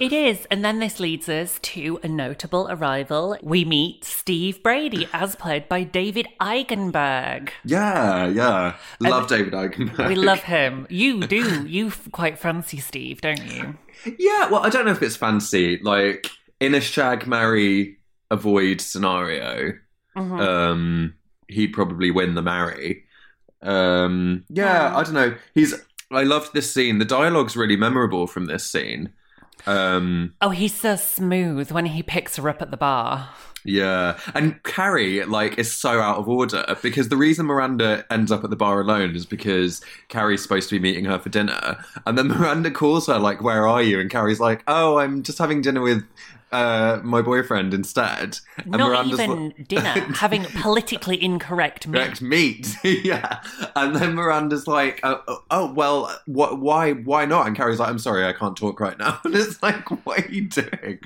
It 0.00 0.12
is. 0.14 0.46
And 0.50 0.64
then 0.64 0.78
this 0.78 0.98
leads 0.98 1.28
us 1.28 1.58
to 1.60 2.00
a 2.02 2.08
notable 2.08 2.66
arrival. 2.70 3.36
We 3.42 3.64
meet 3.66 4.02
Steve 4.04 4.62
Brady, 4.62 5.06
as 5.12 5.36
played 5.36 5.68
by 5.68 5.82
David 5.84 6.26
Eigenberg. 6.40 7.50
yeah, 7.64 8.26
yeah, 8.28 8.76
love 9.00 9.26
David 9.28 9.52
Eigenberg. 9.52 10.08
We 10.08 10.14
love 10.14 10.40
him. 10.42 10.86
You 10.88 11.20
do. 11.26 11.66
You 11.66 11.88
f- 11.88 12.08
quite 12.12 12.38
fancy 12.38 12.78
Steve, 12.78 13.20
don't 13.20 13.44
you? 13.44 13.76
Yeah, 14.18 14.48
well, 14.50 14.62
I 14.64 14.70
don't 14.70 14.86
know 14.86 14.92
if 14.92 15.02
it's 15.02 15.16
fancy. 15.16 15.78
Like 15.82 16.28
in 16.58 16.74
a 16.74 16.80
shag, 16.80 17.26
marry, 17.26 17.98
avoid 18.30 18.80
scenario, 18.80 19.72
Mhm. 20.20 20.40
um, 20.40 21.14
he'd 21.48 21.68
probably 21.72 22.10
win 22.10 22.34
the 22.34 22.42
marry. 22.42 23.04
Um, 23.62 24.44
yeah, 24.48 24.96
I 24.96 25.02
don't 25.02 25.14
know. 25.14 25.34
He's. 25.54 25.74
I 26.12 26.22
loved 26.24 26.52
this 26.54 26.72
scene. 26.72 26.98
The 26.98 27.04
dialogue's 27.04 27.56
really 27.56 27.76
memorable 27.76 28.26
from 28.26 28.46
this 28.46 28.64
scene. 28.68 29.10
Um, 29.66 30.32
Oh, 30.40 30.50
he's 30.50 30.74
so 30.74 30.96
smooth 30.96 31.70
when 31.70 31.86
he 31.86 32.02
picks 32.02 32.36
her 32.36 32.48
up 32.48 32.62
at 32.62 32.70
the 32.70 32.76
bar. 32.78 33.28
yeah, 33.64 34.18
and 34.34 34.60
Carrie 34.62 35.22
like 35.24 35.58
is 35.58 35.70
so 35.70 36.00
out 36.00 36.16
of 36.16 36.26
order 36.28 36.64
because 36.82 37.10
the 37.10 37.16
reason 37.16 37.44
Miranda 37.46 38.06
ends 38.10 38.32
up 38.32 38.42
at 38.42 38.48
the 38.50 38.56
bar 38.56 38.80
alone 38.80 39.14
is 39.14 39.26
because 39.26 39.82
Carrie's 40.08 40.42
supposed 40.42 40.70
to 40.70 40.76
be 40.76 40.80
meeting 40.80 41.04
her 41.04 41.18
for 41.18 41.28
dinner, 41.28 41.76
and 42.06 42.16
then 42.16 42.28
Miranda 42.34 42.70
calls 42.70 43.06
her 43.06 43.18
like, 43.18 43.42
"Where 43.42 43.68
are 43.68 43.82
you?" 43.82 44.00
And 44.00 44.10
Carrie's 44.10 44.40
like, 44.40 44.64
"Oh, 44.66 44.98
I'm 44.98 45.22
just 45.22 45.38
having 45.38 45.60
dinner 45.60 45.82
with." 45.82 46.02
Uh, 46.52 46.98
my 47.04 47.22
boyfriend 47.22 47.72
instead, 47.72 48.38
and 48.56 48.66
Not 48.72 48.80
Miranda's 48.80 49.20
even 49.20 49.44
like- 49.50 49.68
dinner, 49.68 49.90
having 50.16 50.42
politically 50.44 51.22
incorrect 51.22 51.86
meat. 51.86 51.96
correct 51.98 52.20
meat. 52.22 52.74
yeah. 53.04 53.40
And 53.76 53.94
then 53.94 54.14
Miranda's 54.16 54.66
like, 54.66 54.98
oh, 55.04 55.22
oh, 55.28 55.44
oh, 55.52 55.72
well, 55.72 56.12
what, 56.26 56.58
why, 56.58 56.92
why 56.92 57.24
not? 57.24 57.46
And 57.46 57.54
Carrie's 57.56 57.78
like, 57.78 57.88
I'm 57.88 58.00
sorry, 58.00 58.26
I 58.26 58.32
can't 58.32 58.56
talk 58.56 58.80
right 58.80 58.98
now. 58.98 59.20
And 59.24 59.34
it's 59.36 59.62
like, 59.62 59.88
what 60.04 60.24
are 60.24 60.28
you 60.28 60.48
doing? 60.48 60.98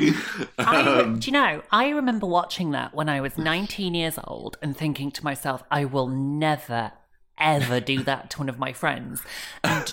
I, 0.59 1.01
Um, 1.03 1.19
do 1.19 1.27
you 1.27 1.33
know, 1.33 1.63
I 1.71 1.91
remember 1.91 2.27
watching 2.27 2.71
that 2.71 2.95
when 2.95 3.11
I 3.11 3.21
was 3.21 3.37
19 3.37 3.93
years 3.95 4.19
old 4.25 4.57
and 4.63 4.75
thinking 4.75 5.11
to 5.11 5.23
myself, 5.25 5.63
I 5.71 5.85
will 5.85 6.09
never, 6.09 6.93
ever 7.37 7.81
do 7.81 8.03
that 8.05 8.31
to 8.31 8.39
one 8.39 8.49
of 8.49 8.59
my 8.59 8.73
friends. 8.73 9.21
And 9.63 9.93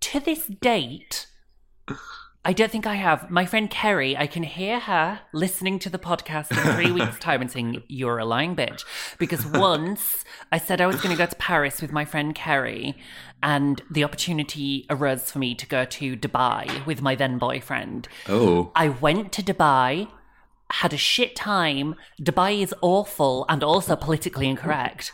to 0.00 0.20
this 0.20 0.46
date, 0.46 1.26
I 2.48 2.54
don't 2.54 2.72
think 2.72 2.86
I 2.86 2.94
have. 2.94 3.28
My 3.28 3.44
friend 3.44 3.68
Kerry, 3.68 4.16
I 4.16 4.26
can 4.26 4.42
hear 4.42 4.80
her 4.80 5.20
listening 5.34 5.78
to 5.80 5.90
the 5.90 5.98
podcast 5.98 6.50
in 6.50 6.56
three 6.74 6.90
weeks' 6.98 7.18
time 7.18 7.42
and 7.42 7.50
saying, 7.50 7.82
You're 7.88 8.16
a 8.16 8.24
lying 8.24 8.56
bitch. 8.56 8.84
Because 9.18 9.44
once 9.68 10.24
I 10.50 10.56
said 10.56 10.80
I 10.80 10.86
was 10.86 10.96
going 10.96 11.14
to 11.14 11.18
go 11.18 11.26
to 11.26 11.36
Paris 11.36 11.82
with 11.82 11.92
my 11.92 12.06
friend 12.06 12.34
Kerry, 12.34 12.96
and 13.42 13.82
the 13.90 14.02
opportunity 14.02 14.86
arose 14.88 15.30
for 15.30 15.38
me 15.38 15.54
to 15.56 15.66
go 15.66 15.84
to 15.84 16.16
Dubai 16.16 16.86
with 16.86 17.02
my 17.02 17.14
then 17.14 17.36
boyfriend. 17.36 18.08
oh. 18.30 18.72
I 18.74 18.88
went 18.88 19.30
to 19.32 19.42
Dubai, 19.42 20.08
had 20.70 20.94
a 20.94 20.96
shit 20.96 21.36
time. 21.36 21.96
Dubai 22.18 22.62
is 22.62 22.74
awful 22.80 23.44
and 23.50 23.62
also 23.62 23.94
politically 23.94 24.48
incorrect, 24.48 25.12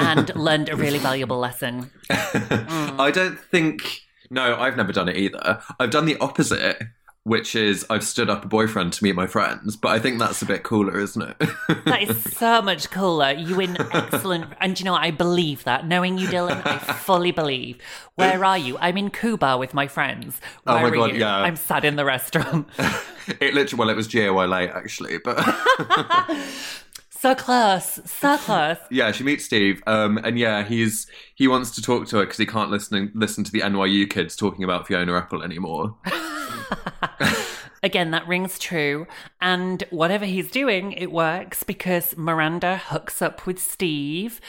and 0.00 0.34
learned 0.34 0.70
a 0.70 0.74
really 0.74 0.98
valuable 0.98 1.38
lesson. 1.38 1.92
I 2.10 3.12
don't 3.14 3.38
think. 3.38 4.00
No, 4.30 4.56
I've 4.56 4.76
never 4.76 4.92
done 4.92 5.08
it 5.08 5.16
either. 5.16 5.60
I've 5.78 5.90
done 5.90 6.06
the 6.06 6.16
opposite, 6.18 6.82
which 7.24 7.54
is 7.54 7.86
I've 7.88 8.04
stood 8.04 8.28
up 8.28 8.44
a 8.44 8.48
boyfriend 8.48 8.92
to 8.94 9.04
meet 9.04 9.14
my 9.14 9.26
friends, 9.26 9.76
but 9.76 9.88
I 9.88 9.98
think 9.98 10.18
that's 10.18 10.42
a 10.42 10.46
bit 10.46 10.62
cooler, 10.62 10.98
isn't 11.00 11.22
it? 11.22 11.48
That 11.84 12.02
is 12.02 12.22
so 12.34 12.60
much 12.62 12.90
cooler. 12.90 13.32
You 13.32 13.56
win 13.56 13.76
excellent. 13.92 14.52
And 14.60 14.78
you 14.78 14.84
know, 14.84 14.92
what? 14.92 15.02
I 15.02 15.10
believe 15.10 15.64
that. 15.64 15.86
Knowing 15.86 16.18
you, 16.18 16.26
Dylan, 16.28 16.66
I 16.66 16.78
fully 16.78 17.30
believe. 17.30 17.78
Where 18.16 18.44
are 18.44 18.58
you? 18.58 18.76
I'm 18.78 18.96
in 18.96 19.10
Cuba 19.10 19.58
with 19.58 19.74
my 19.74 19.86
friends. 19.86 20.40
Oh 20.66 20.74
my 20.74 20.84
are 20.84 20.90
God, 20.90 21.12
you? 21.12 21.20
yeah. 21.20 21.36
I'm 21.36 21.56
sat 21.56 21.84
in 21.84 21.96
the 21.96 22.04
restaurant. 22.04 22.68
it 23.40 23.54
literally, 23.54 23.78
well, 23.78 23.90
it 23.90 23.96
was 23.96 24.08
GOY 24.08 24.46
late 24.46 24.70
actually, 24.70 25.18
but 25.18 25.36
so 27.24 27.34
close. 27.34 28.00
So 28.04 28.36
close. 28.38 28.76
yeah, 28.90 29.10
she 29.10 29.24
meets 29.24 29.46
Steve, 29.46 29.82
um, 29.86 30.18
and 30.18 30.38
yeah, 30.38 30.62
he's 30.62 31.06
he 31.34 31.48
wants 31.48 31.70
to 31.72 31.82
talk 31.82 32.06
to 32.08 32.18
her 32.18 32.24
because 32.24 32.38
he 32.38 32.44
can't 32.46 32.70
listen 32.70 33.10
listen 33.14 33.44
to 33.44 33.50
the 33.50 33.60
NYU 33.60 34.08
kids 34.08 34.36
talking 34.36 34.62
about 34.62 34.86
Fiona 34.86 35.16
Apple 35.16 35.42
anymore. 35.42 35.96
Again, 37.82 38.12
that 38.12 38.26
rings 38.26 38.58
true. 38.58 39.06
And 39.42 39.84
whatever 39.90 40.24
he's 40.24 40.50
doing, 40.50 40.92
it 40.92 41.12
works 41.12 41.62
because 41.62 42.16
Miranda 42.16 42.78
hooks 42.78 43.20
up 43.20 43.46
with 43.46 43.58
Steve. 43.58 44.40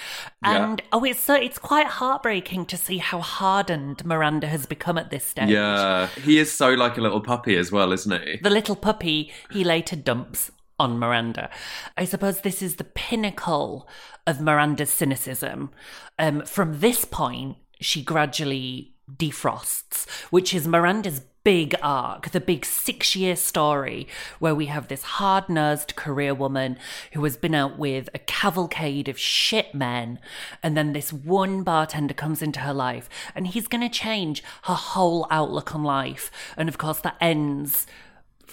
Yeah. 0.42 0.64
And 0.64 0.82
oh, 0.94 1.04
it's 1.04 1.20
so 1.20 1.36
it's 1.36 1.60
quite 1.60 1.88
heartbreaking 1.88 2.66
to 2.68 2.78
see 2.78 2.98
how 2.98 3.20
hardened 3.20 4.06
Miranda 4.06 4.48
has 4.48 4.66
become 4.66 4.98
at 4.98 5.10
this 5.10 5.26
stage. 5.26 5.50
Yeah, 5.50 6.08
he 6.08 6.40
is 6.40 6.52
so 6.52 6.70
like 6.72 6.98
a 6.98 7.02
little 7.02 7.20
puppy 7.22 7.58
as 7.58 7.74
well, 7.74 7.92
isn't 7.92 8.22
he? 8.22 8.38
The 8.42 8.50
little 8.50 8.76
puppy 8.76 9.34
he 9.52 9.64
later 9.64 9.98
dumps 9.98 10.52
on 10.80 11.00
Miranda. 11.00 11.50
I 11.98 12.06
suppose 12.06 12.42
this 12.42 12.62
is 12.62 12.76
the 12.76 12.84
pinnacle 12.84 13.88
of 14.28 14.42
Miranda's 14.42 14.90
cynicism. 14.90 15.72
Um, 16.20 16.42
from 16.42 16.80
this 16.80 17.06
point, 17.06 17.58
she 17.80 18.04
gradually 18.04 18.96
defrosts, 19.12 20.10
which 20.32 20.54
is 20.54 20.68
Miranda's 20.68 21.22
big 21.46 21.76
arc, 21.84 22.32
the 22.32 22.42
big 22.42 22.66
six 22.66 23.16
year 23.16 23.36
story 23.36 24.08
where 24.40 24.56
we 24.56 24.66
have 24.66 24.88
this 24.88 25.04
hard 25.04 25.48
nosed 25.48 25.96
career 25.96 26.34
woman 26.34 26.76
who 27.14 27.24
has 27.24 27.38
been 27.38 27.54
out 27.54 27.78
with 27.78 28.10
a 28.16 28.20
cavalcade 28.20 29.08
of 29.08 29.20
shit 29.20 29.74
men. 29.76 30.20
And 30.64 30.76
then 30.76 30.94
this 30.94 31.14
one 31.14 31.62
bartender 31.62 32.16
comes 32.16 32.42
into 32.42 32.62
her 32.62 32.74
life 32.74 33.08
and 33.36 33.46
he's 33.46 33.68
going 33.68 33.88
to 33.88 33.96
change 33.96 34.44
her 34.64 34.74
whole 34.74 35.28
outlook 35.30 35.76
on 35.76 35.84
life. 35.84 36.32
And 36.58 36.68
of 36.68 36.80
course, 36.80 37.00
that 37.02 37.16
ends 37.22 37.86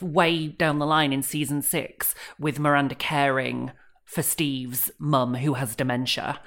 way 0.01 0.49
down 0.49 0.79
the 0.79 0.87
line 0.87 1.13
in 1.13 1.23
season 1.23 1.63
six 1.63 2.15
with 2.39 2.59
Miranda 2.59 2.95
caring 2.95 3.73
for 4.05 4.23
Steve's 4.23 4.91
mum 4.99 5.35
who 5.35 5.55
has 5.55 5.75
dementia. 5.75 6.39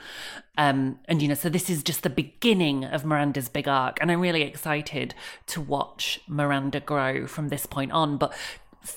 Um, 0.57 0.99
and 1.05 1.21
you 1.21 1.27
know, 1.27 1.33
so 1.33 1.49
this 1.49 1.69
is 1.69 1.83
just 1.83 2.03
the 2.03 2.09
beginning 2.09 2.85
of 2.85 3.05
Miranda's 3.05 3.49
big 3.49 3.67
arc, 3.67 3.97
and 3.99 4.11
I'm 4.11 4.21
really 4.21 4.43
excited 4.43 5.15
to 5.47 5.59
watch 5.59 6.19
Miranda 6.27 6.79
grow 6.79 7.27
from 7.27 7.49
this 7.49 7.65
point 7.65 7.91
on. 7.91 8.17
But 8.17 8.33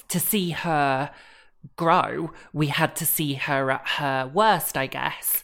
to 0.09 0.21
see 0.21 0.50
her 0.50 1.11
grow, 1.76 2.33
we 2.52 2.69
had 2.69 2.95
to 2.97 3.07
see 3.07 3.35
her 3.35 3.71
at 3.71 3.88
her 3.97 4.31
worst, 4.33 4.76
I 4.76 4.87
guess. 4.87 5.43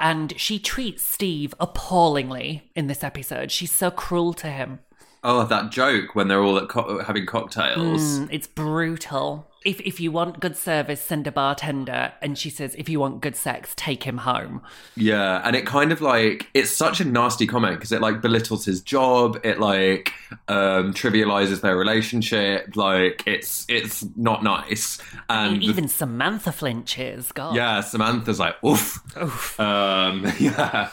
And 0.00 0.38
she 0.40 0.58
treats 0.58 1.04
Steve 1.04 1.54
appallingly 1.60 2.70
in 2.74 2.86
this 2.88 3.04
episode. 3.04 3.50
She's 3.52 3.70
so 3.70 3.90
cruel 3.90 4.32
to 4.34 4.48
him. 4.48 4.80
Oh, 5.26 5.44
that 5.46 5.70
joke 5.70 6.14
when 6.14 6.28
they're 6.28 6.42
all 6.42 6.58
at 6.58 6.68
co- 6.68 7.02
having 7.02 7.24
cocktails. 7.24 8.20
Mm, 8.20 8.28
it's 8.30 8.46
brutal. 8.46 9.50
If 9.64 9.80
if 9.80 9.98
you 10.00 10.12
want 10.12 10.40
good 10.40 10.56
service, 10.56 11.00
send 11.00 11.26
a 11.26 11.32
bartender. 11.32 12.12
And 12.20 12.36
she 12.36 12.50
says, 12.50 12.74
if 12.76 12.88
you 12.88 13.00
want 13.00 13.22
good 13.22 13.34
sex, 13.36 13.72
take 13.76 14.02
him 14.02 14.18
home. 14.18 14.60
Yeah, 14.96 15.40
and 15.44 15.56
it 15.56 15.64
kind 15.64 15.90
of 15.92 16.00
like 16.02 16.48
it's 16.52 16.70
such 16.70 17.00
a 17.00 17.04
nasty 17.04 17.46
comment 17.46 17.76
because 17.76 17.90
it 17.92 18.00
like 18.02 18.20
belittles 18.20 18.64
his 18.66 18.82
job. 18.82 19.38
It 19.42 19.60
like 19.60 20.12
um 20.48 20.92
trivializes 20.92 21.62
their 21.62 21.76
relationship. 21.78 22.76
Like 22.76 23.22
it's 23.26 23.64
it's 23.68 24.04
not 24.16 24.42
nice. 24.42 24.98
And 25.30 25.62
Even 25.62 25.88
Samantha 25.88 26.52
flinches. 26.52 27.32
God. 27.32 27.56
yeah, 27.56 27.80
Samantha's 27.80 28.38
like 28.38 28.62
oof. 28.62 29.00
Um, 29.58 30.26
yeah. 30.38 30.90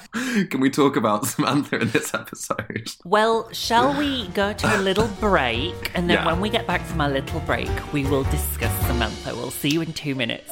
Can 0.50 0.62
we 0.62 0.70
talk 0.70 0.96
about 0.96 1.26
Samantha 1.26 1.80
in 1.82 1.90
this 1.90 2.14
episode? 2.14 2.90
Well, 3.04 3.50
shall 3.52 3.98
we 3.98 4.28
go 4.30 4.54
to 4.54 4.78
a 4.78 4.80
little 4.80 5.08
break? 5.20 5.92
And 5.94 6.10
then 6.10 6.18
Yeah. 6.20 6.26
when 6.26 6.40
we 6.40 6.50
get 6.50 6.66
back 6.68 6.86
from 6.86 7.02
our 7.02 7.10
little 7.10 7.42
break, 7.42 7.70
we 7.92 8.06
will 8.06 8.24
discuss 8.26 8.61
Samantha. 8.70 9.36
We'll 9.36 9.50
see 9.50 9.70
you 9.70 9.82
in 9.82 9.94
two 9.94 10.14
minutes. 10.14 10.52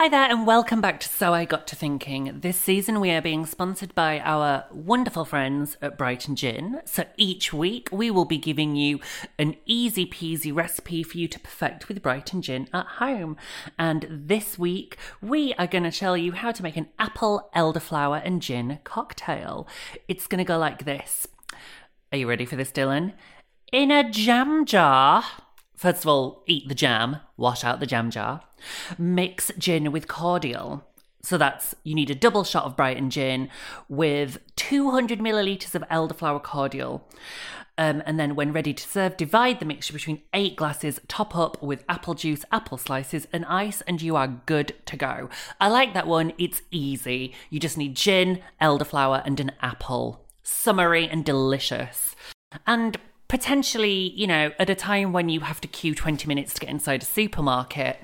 Hi 0.00 0.08
there, 0.08 0.30
and 0.30 0.46
welcome 0.46 0.80
back 0.80 1.00
to 1.00 1.08
So 1.08 1.34
I 1.34 1.44
Got 1.44 1.66
to 1.66 1.74
Thinking. 1.74 2.38
This 2.38 2.56
season, 2.56 3.00
we 3.00 3.10
are 3.10 3.20
being 3.20 3.44
sponsored 3.44 3.96
by 3.96 4.20
our 4.20 4.64
wonderful 4.70 5.24
friends 5.24 5.76
at 5.82 5.98
Brighton 5.98 6.36
Gin. 6.36 6.80
So 6.84 7.04
each 7.16 7.52
week, 7.52 7.88
we 7.90 8.08
will 8.08 8.24
be 8.24 8.38
giving 8.38 8.76
you 8.76 9.00
an 9.40 9.56
easy 9.66 10.06
peasy 10.06 10.54
recipe 10.54 11.02
for 11.02 11.18
you 11.18 11.26
to 11.26 11.40
perfect 11.40 11.88
with 11.88 12.00
Brighton 12.00 12.42
Gin 12.42 12.68
at 12.72 12.86
home. 12.86 13.36
And 13.76 14.06
this 14.08 14.56
week, 14.56 14.98
we 15.20 15.52
are 15.54 15.66
going 15.66 15.82
to 15.82 15.90
tell 15.90 16.16
you 16.16 16.30
how 16.30 16.52
to 16.52 16.62
make 16.62 16.76
an 16.76 16.90
apple, 17.00 17.50
elderflower, 17.56 18.22
and 18.24 18.40
gin 18.40 18.78
cocktail. 18.84 19.66
It's 20.06 20.28
going 20.28 20.38
to 20.38 20.44
go 20.44 20.58
like 20.58 20.84
this. 20.84 21.26
Are 22.12 22.18
you 22.18 22.28
ready 22.28 22.44
for 22.44 22.54
this, 22.54 22.70
Dylan? 22.70 23.14
In 23.72 23.90
a 23.90 24.08
jam 24.08 24.64
jar. 24.64 25.24
First 25.78 26.02
of 26.02 26.08
all, 26.08 26.42
eat 26.48 26.66
the 26.68 26.74
jam, 26.74 27.18
wash 27.36 27.62
out 27.62 27.78
the 27.78 27.86
jam 27.86 28.10
jar. 28.10 28.42
Mix 28.98 29.52
gin 29.56 29.92
with 29.92 30.08
cordial. 30.08 30.84
So 31.22 31.38
that's 31.38 31.72
you 31.84 31.94
need 31.94 32.10
a 32.10 32.16
double 32.16 32.42
shot 32.42 32.64
of 32.64 32.76
Brighton 32.76 33.10
gin 33.10 33.48
with 33.88 34.40
200 34.56 35.20
milliliters 35.20 35.76
of 35.76 35.82
elderflower 35.88 36.42
cordial. 36.42 37.06
Um, 37.76 38.02
and 38.06 38.18
then, 38.18 38.34
when 38.34 38.52
ready 38.52 38.74
to 38.74 38.88
serve, 38.88 39.16
divide 39.16 39.60
the 39.60 39.64
mixture 39.64 39.92
between 39.92 40.22
eight 40.34 40.56
glasses, 40.56 40.98
top 41.06 41.36
up 41.36 41.62
with 41.62 41.84
apple 41.88 42.14
juice, 42.14 42.44
apple 42.50 42.76
slices, 42.76 43.28
and 43.32 43.44
ice, 43.44 43.80
and 43.82 44.02
you 44.02 44.16
are 44.16 44.26
good 44.46 44.74
to 44.86 44.96
go. 44.96 45.30
I 45.60 45.68
like 45.68 45.94
that 45.94 46.08
one. 46.08 46.32
It's 46.38 46.62
easy. 46.72 47.34
You 47.50 47.60
just 47.60 47.78
need 47.78 47.94
gin, 47.94 48.42
elderflower, 48.60 49.22
and 49.24 49.38
an 49.38 49.52
apple. 49.62 50.26
Summery 50.42 51.08
and 51.08 51.24
delicious. 51.24 52.16
And 52.66 52.96
potentially, 53.28 54.12
you 54.16 54.26
know, 54.26 54.50
at 54.58 54.70
a 54.70 54.74
time 54.74 55.12
when 55.12 55.28
you 55.28 55.40
have 55.40 55.60
to 55.60 55.68
queue 55.68 55.94
20 55.94 56.26
minutes 56.26 56.54
to 56.54 56.60
get 56.60 56.70
inside 56.70 57.02
a 57.02 57.06
supermarket, 57.06 58.00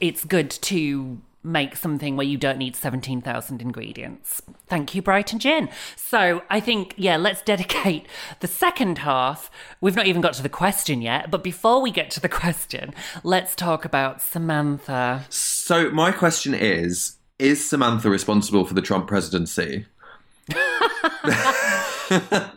it's 0.00 0.24
good 0.24 0.50
to 0.50 1.20
make 1.46 1.76
something 1.76 2.16
where 2.16 2.26
you 2.26 2.36
don't 2.36 2.58
need 2.58 2.74
17,000 2.76 3.62
ingredients. 3.62 4.42
Thank 4.66 4.94
you, 4.94 5.00
Brighton 5.00 5.38
Gin. 5.38 5.68
So 5.94 6.42
I 6.50 6.60
think, 6.60 6.94
yeah, 6.96 7.16
let's 7.16 7.40
dedicate 7.42 8.06
the 8.40 8.48
second 8.48 8.98
half. 8.98 9.50
We've 9.80 9.96
not 9.96 10.06
even 10.06 10.20
got 10.20 10.34
to 10.34 10.42
the 10.42 10.48
question 10.48 11.00
yet, 11.00 11.30
but 11.30 11.44
before 11.44 11.80
we 11.80 11.90
get 11.90 12.10
to 12.12 12.20
the 12.20 12.28
question, 12.28 12.92
let's 13.22 13.54
talk 13.54 13.84
about 13.84 14.20
Samantha. 14.20 15.24
So 15.30 15.90
my 15.90 16.10
question 16.10 16.52
is: 16.52 17.16
Is 17.38 17.66
Samantha 17.66 18.10
responsible 18.10 18.64
for 18.64 18.74
the 18.74 18.82
Trump 18.82 19.06
presidency? 19.06 19.86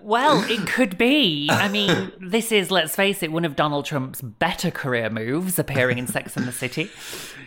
Well, 0.02 0.44
it 0.50 0.68
could 0.68 0.98
be. 0.98 1.50
I 1.52 1.70
mean, 1.70 2.12
this 2.20 2.52
is, 2.52 2.70
let's 2.72 2.96
face 2.96 3.24
it, 3.24 3.32
one 3.32 3.46
of 3.46 3.56
Donald 3.56 3.86
Trump's 3.86 4.22
better 4.22 4.70
career 4.70 5.10
moves, 5.10 5.58
appearing 5.58 5.98
in 5.98 6.08
Sex 6.08 6.38
and 6.38 6.48
the 6.48 6.52
City. 6.52 6.90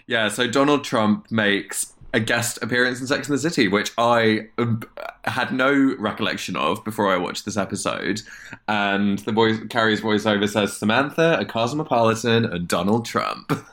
Yeah, 0.09 0.29
so 0.29 0.49
Donald 0.49 0.83
Trump 0.83 1.31
makes 1.31 1.92
a 2.15 2.21
guest 2.21 2.59
appearance 2.63 3.01
in 3.01 3.07
Sex 3.07 3.29
and 3.29 3.37
the 3.37 3.41
City, 3.41 3.69
which 3.69 3.93
I 3.97 4.49
um, 4.59 4.83
had 5.25 5.53
no 5.53 5.95
recollection 5.99 6.57
of 6.57 6.85
before 6.85 7.13
I 7.13 7.17
watched 7.17 7.45
this 7.45 7.57
episode. 7.57 8.23
And 8.69 9.19
the 9.21 9.33
voice 9.33 9.59
Carrie's 9.71 10.01
voiceover 10.01 10.49
says 10.49 10.77
Samantha, 10.77 11.39
a 11.39 11.45
cosmopolitan, 11.45 12.45
and 12.45 12.69
Donald 12.69 13.05
Trump. 13.07 13.53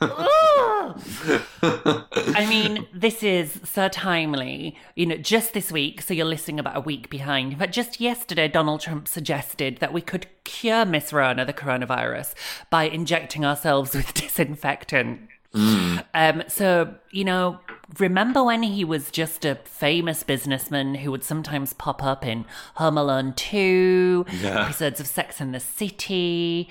I 1.62 2.46
mean, 2.48 2.86
this 2.94 3.22
is 3.22 3.60
so 3.64 3.88
timely. 3.88 4.76
You 4.96 5.06
know, 5.06 5.16
just 5.16 5.52
this 5.52 5.70
week, 5.70 6.00
so 6.00 6.14
you're 6.14 6.26
listening 6.26 6.58
about 6.58 6.76
a 6.76 6.80
week 6.80 7.10
behind. 7.10 7.58
But 7.58 7.72
just 7.72 8.00
yesterday, 8.00 8.48
Donald 8.48 8.80
Trump 8.80 9.06
suggested 9.06 9.78
that 9.78 9.92
we 9.92 10.00
could 10.00 10.26
cure 10.44 10.84
Miss 10.84 11.12
Rona, 11.12 11.44
the 11.44 11.52
coronavirus, 11.52 12.34
by 12.70 12.84
injecting 12.84 13.44
ourselves 13.44 13.94
with 13.94 14.14
disinfectant. 14.14 15.28
Um, 15.52 16.42
so, 16.48 16.94
you 17.10 17.24
know, 17.24 17.58
remember 17.98 18.42
when 18.44 18.62
he 18.62 18.84
was 18.84 19.10
just 19.10 19.44
a 19.44 19.56
famous 19.64 20.22
businessman 20.22 20.94
who 20.96 21.10
would 21.10 21.24
sometimes 21.24 21.72
pop 21.72 22.02
up 22.02 22.24
in 22.24 22.44
Home 22.74 22.96
Alone 22.96 23.32
2, 23.34 24.26
Yeah. 24.40 24.64
episodes 24.64 25.00
of 25.00 25.06
Sex 25.06 25.40
and 25.40 25.54
the 25.54 25.60
City, 25.60 26.68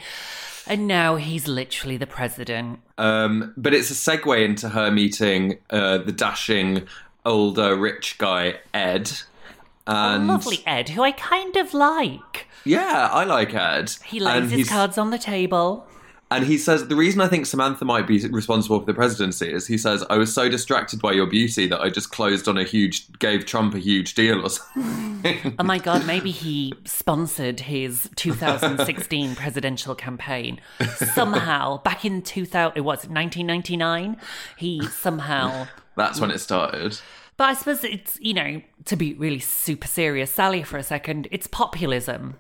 and 0.68 0.88
now 0.88 1.16
he's 1.18 1.48
literally 1.48 1.98
the 1.98 2.08
president. 2.08 2.80
Um, 2.98 3.54
but 3.58 3.74
it's 3.74 3.92
a 3.92 3.94
segue 3.94 4.46
into 4.46 4.70
her 4.70 4.92
meeting 4.92 5.58
uh, 5.70 5.98
the 6.00 6.12
dashing 6.12 6.88
older 7.26 7.76
rich 7.76 8.18
guy 8.18 8.56
Ed. 8.74 9.12
And 9.88 10.28
Lovely 10.28 10.62
Ed, 10.68 10.90
who 10.90 11.02
I 11.02 11.12
kind 11.12 11.56
of 11.58 11.74
like. 11.74 12.48
yeah, 12.64 13.10
I 13.12 13.24
like 13.24 13.54
Ed. 13.56 13.92
He 14.06 14.20
lays 14.20 14.36
and 14.44 14.44
his 14.52 14.54
he's- 14.60 14.70
cards 14.70 14.98
on 15.00 15.10
the 15.10 15.18
table. 15.18 15.86
And 16.32 16.46
he 16.46 16.58
says 16.58 16.88
the 16.88 16.96
reason 16.96 17.22
I 17.22 17.28
think 17.28 17.48
Samantha 17.48 17.86
might 17.86 18.06
be 18.06 18.20
responsible 18.28 18.80
for 18.80 18.86
the 18.86 18.94
presidency 18.94 19.52
is 19.52 19.66
he 19.66 19.78
says 19.78 20.04
I 20.10 20.18
was 20.18 20.34
so 20.34 20.48
distracted 20.48 21.02
by 21.02 21.12
your 21.14 21.26
beauty 21.26 21.68
that 21.68 21.82
I 21.82 21.90
just 21.90 22.12
closed 22.12 22.48
on 22.48 22.58
a 22.58 22.64
huge, 22.64 23.12
gave 23.18 23.46
Trump 23.46 23.74
a 23.74 23.80
huge 23.80 24.14
deal 24.14 24.46
or 24.46 24.50
something. 24.50 25.56
Oh 25.58 25.64
my 25.64 25.80
god, 25.90 26.06
maybe 26.06 26.30
he 26.30 26.74
sponsored 26.86 27.62
his 27.62 28.10
2016 28.16 29.36
presidential 29.36 29.96
campaign. 29.96 30.62
Somehow, 31.14 31.82
back 31.82 32.06
in 32.06 32.22
2000, 32.22 32.78
it 32.78 32.82
was 32.82 33.08
1999, 33.08 34.18
he 34.58 34.86
somehow. 34.88 35.68
That's 35.96 36.22
when 36.22 36.30
it 36.30 36.40
started. 36.40 37.00
But 37.38 37.46
I 37.46 37.54
suppose 37.54 37.84
it's, 37.84 38.20
you 38.20 38.34
know, 38.34 38.62
to 38.86 38.96
be 38.96 39.14
really 39.14 39.40
super 39.40 39.88
serious, 39.88 40.30
Sally, 40.30 40.62
for 40.62 40.78
a 40.78 40.84
second, 40.84 41.28
it's 41.32 41.48
populism. 41.48 42.36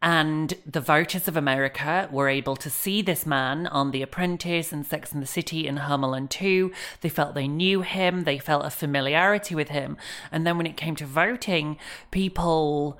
And 0.00 0.54
the 0.66 0.80
voters 0.80 1.28
of 1.28 1.36
America 1.36 2.08
were 2.10 2.28
able 2.28 2.56
to 2.56 2.70
see 2.70 3.02
this 3.02 3.24
man 3.24 3.66
on 3.66 3.90
The 3.90 4.02
Apprentice 4.02 4.72
and 4.72 4.84
Sex 4.84 5.12
and 5.12 5.22
the 5.22 5.26
City 5.26 5.66
and 5.66 5.80
Home 5.80 6.04
Alone 6.04 6.28
2. 6.28 6.72
They 7.00 7.08
felt 7.08 7.34
they 7.34 7.48
knew 7.48 7.82
him, 7.82 8.24
they 8.24 8.38
felt 8.38 8.64
a 8.64 8.70
familiarity 8.70 9.54
with 9.54 9.68
him. 9.68 9.96
And 10.30 10.46
then 10.46 10.56
when 10.56 10.66
it 10.66 10.76
came 10.76 10.96
to 10.96 11.06
voting, 11.06 11.78
people 12.10 12.98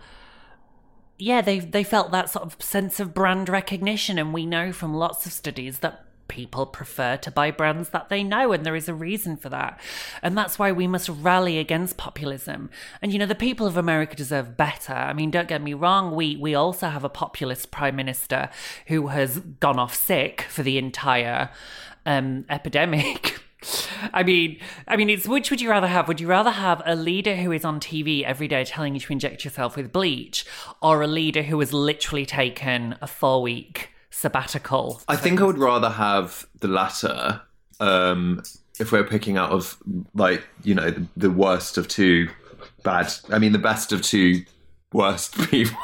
yeah, 1.18 1.40
they 1.40 1.61
they 1.61 1.85
felt 1.85 2.11
that 2.11 2.31
sort 2.31 2.44
of 2.44 2.61
sense 2.61 2.98
of 2.98 3.14
brand 3.14 3.48
recognition, 3.48 4.18
and 4.18 4.35
we 4.35 4.44
know 4.44 4.72
from 4.72 4.92
lots 4.92 5.25
of 5.25 5.31
studies 5.31 5.79
that 5.79 6.05
people 6.33 6.64
prefer 6.64 7.18
to 7.18 7.31
buy 7.31 7.51
brands 7.51 7.90
that 7.90 8.09
they 8.09 8.25
know, 8.25 8.53
and 8.53 8.64
there 8.64 8.75
is 8.75 8.88
a 8.88 8.95
reason 8.95 9.37
for 9.37 9.51
that. 9.51 9.79
And 10.23 10.37
that's 10.37 10.59
why 10.59 10.73
we 10.73 10.87
must 10.87 11.11
rally 11.11 11.59
against 11.59 11.99
populism. 11.99 12.71
And 13.03 13.12
you 13.12 13.18
know, 13.18 13.27
the 13.27 13.35
people 13.35 13.66
of 13.66 13.77
America 13.77 14.16
deserve 14.16 14.57
better. 14.57 14.95
I 14.95 15.12
mean, 15.12 15.31
don't 15.31 15.47
get 15.47 15.62
me 15.62 15.75
wrong, 15.75 16.14
we 16.14 16.37
we 16.37 16.55
also 16.55 16.88
have 16.88 17.05
a 17.05 17.11
populist 17.11 17.71
prime 17.71 17.97
minister 17.97 18.49
who 18.87 19.09
has 19.09 19.40
gone 19.61 19.79
off 19.79 19.95
sick 19.95 20.47
for 20.49 20.62
the 20.62 20.79
entire 20.79 21.51
um, 22.07 22.47
epidemic. 22.49 23.38
I 24.14 24.23
mean, 24.23 24.59
I 24.88 24.97
mean, 24.97 25.11
it's 25.11 25.29
which 25.29 25.51
would 25.51 25.61
you 25.61 25.68
rather 25.68 25.87
have? 25.87 26.09
Would 26.09 26.21
you 26.21 26.29
rather 26.29 26.51
have 26.51 26.83
a 26.87 26.97
leader 26.97 27.37
who 27.37 27.53
is 27.53 27.64
on 27.64 27.79
TV 27.79 28.25
every 28.25 28.49
day 28.49 28.64
telling 28.64 28.95
you 28.95 29.01
to 29.01 29.12
inject 29.12 29.45
yourself 29.45 29.77
with 29.77 29.92
bleach, 29.92 30.47
or 30.81 31.03
a 31.03 31.07
leader 31.07 31.42
who 31.42 31.61
has 31.61 31.75
literally 31.75 32.25
taken 32.25 32.97
a 33.03 33.07
four 33.07 33.42
week 33.42 33.90
sabbatical? 34.12 35.03
I 35.09 35.16
think 35.16 35.40
I 35.40 35.44
would 35.44 35.59
rather 35.59 35.90
have 35.90 36.46
the 36.61 36.68
latter. 36.68 37.40
Um, 37.81 38.42
if 38.79 38.92
we're 38.92 39.05
picking 39.05 39.37
out 39.37 39.51
of 39.51 39.77
like 40.14 40.44
you 40.62 40.75
know 40.75 40.90
the, 40.90 41.07
the 41.16 41.31
worst 41.31 41.77
of 41.77 41.88
two 41.88 42.29
bad, 42.85 43.12
I 43.31 43.38
mean 43.38 43.53
the 43.53 43.59
best 43.59 43.92
of 43.92 44.03
two 44.03 44.44
worst 44.92 45.37
people. 45.51 45.77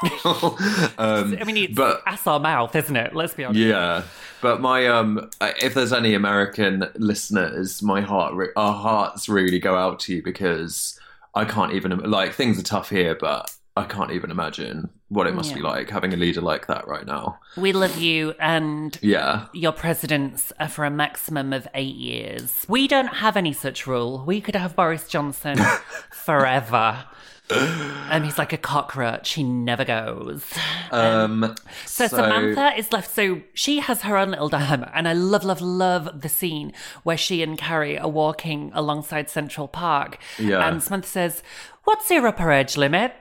um, 0.99 1.37
I 1.41 1.45
mean, 1.45 1.57
it's 1.57 1.75
but 1.75 2.03
ass 2.07 2.27
or 2.27 2.38
mouth, 2.38 2.75
isn't 2.77 2.95
it? 2.95 3.14
Let's 3.14 3.35
be 3.35 3.45
honest. 3.45 3.61
yeah, 3.61 4.03
but 4.41 4.61
my 4.61 4.87
um, 4.87 5.29
if 5.41 5.75
there's 5.75 5.93
any 5.93 6.14
American 6.14 6.87
listeners, 6.97 7.83
my 7.83 8.01
heart, 8.01 8.35
re- 8.35 8.49
our 8.57 8.75
hearts 8.75 9.29
really 9.29 9.59
go 9.59 9.75
out 9.77 10.01
to 10.01 10.14
you 10.17 10.23
because 10.23 10.99
I 11.35 11.45
can't 11.45 11.73
even 11.73 11.99
like 11.99 12.35
things 12.35 12.59
are 12.59 12.64
tough 12.64 12.91
here, 12.91 13.14
but 13.14 13.55
I 13.79 13.85
can't 13.85 14.11
even 14.11 14.31
imagine 14.31 14.91
what 15.09 15.27
it 15.27 15.35
must 15.35 15.55
be 15.55 15.61
like 15.62 15.88
having 15.91 16.12
a 16.12 16.17
leader 16.17 16.41
like 16.43 16.67
that 16.67 16.87
right 16.87 17.07
now. 17.07 17.38
We 17.57 17.73
love 17.73 17.97
you, 17.97 18.35
and 18.38 18.99
Yeah. 19.01 19.47
your 19.55 19.73
presidents 19.73 20.53
are 20.61 20.69
for 20.69 20.85
a 20.85 20.91
maximum 20.91 21.53
of 21.53 21.67
eight 21.75 21.95
years. 21.97 22.67
We 22.69 22.87
don't 22.88 23.07
have 23.25 23.37
any 23.37 23.53
such 23.53 23.87
rule. 23.87 24.23
We 24.27 24.41
could 24.41 24.55
have 24.57 24.77
Boris 24.77 25.09
Johnson 25.09 25.57
forever. 26.11 27.05
Um, 27.51 28.25
he's 28.25 28.39
like 28.39 28.53
a 28.53 28.59
cockroach. 28.59 29.31
He 29.31 29.43
never 29.43 29.85
goes. 29.85 30.45
Um, 30.91 31.55
So, 31.87 32.07
so- 32.07 32.17
Samantha 32.17 32.73
is 32.77 32.93
left. 32.93 33.15
So 33.15 33.43
she 33.55 33.81
has 33.81 34.03
her 34.03 34.17
own 34.17 34.31
little 34.31 34.49
dilemma, 34.49 34.91
and 34.95 35.09
I 35.09 35.13
love, 35.15 35.45
love, 35.45 35.61
love 35.61 36.21
the 36.21 36.29
scene 36.29 36.73
where 37.05 37.17
she 37.17 37.43
and 37.43 37.57
Carrie 37.57 37.99
are 37.99 38.09
walking 38.09 38.71
alongside 38.75 39.31
Central 39.31 39.69
Park. 39.69 40.19
Yeah. 40.39 40.67
And 40.67 40.83
Samantha 40.83 41.09
says, 41.09 41.43
"What's 41.85 42.11
your 42.11 42.27
upper 42.27 42.51
age 42.53 42.77
limit?" 42.77 43.13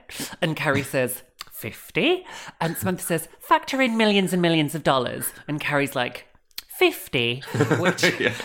And 0.42 0.56
Carrie 0.56 0.82
says, 0.94 1.22
50. 1.52 2.24
And 2.60 2.76
Samantha 2.76 3.02
says, 3.02 3.28
"Factor 3.40 3.80
in 3.82 3.96
millions 3.96 4.32
and 4.32 4.40
millions 4.42 4.74
of 4.74 4.82
dollars." 4.84 5.32
And 5.48 5.60
Carrie's 5.60 5.96
like. 5.96 6.26
50, 6.78 7.42
which 7.80 8.04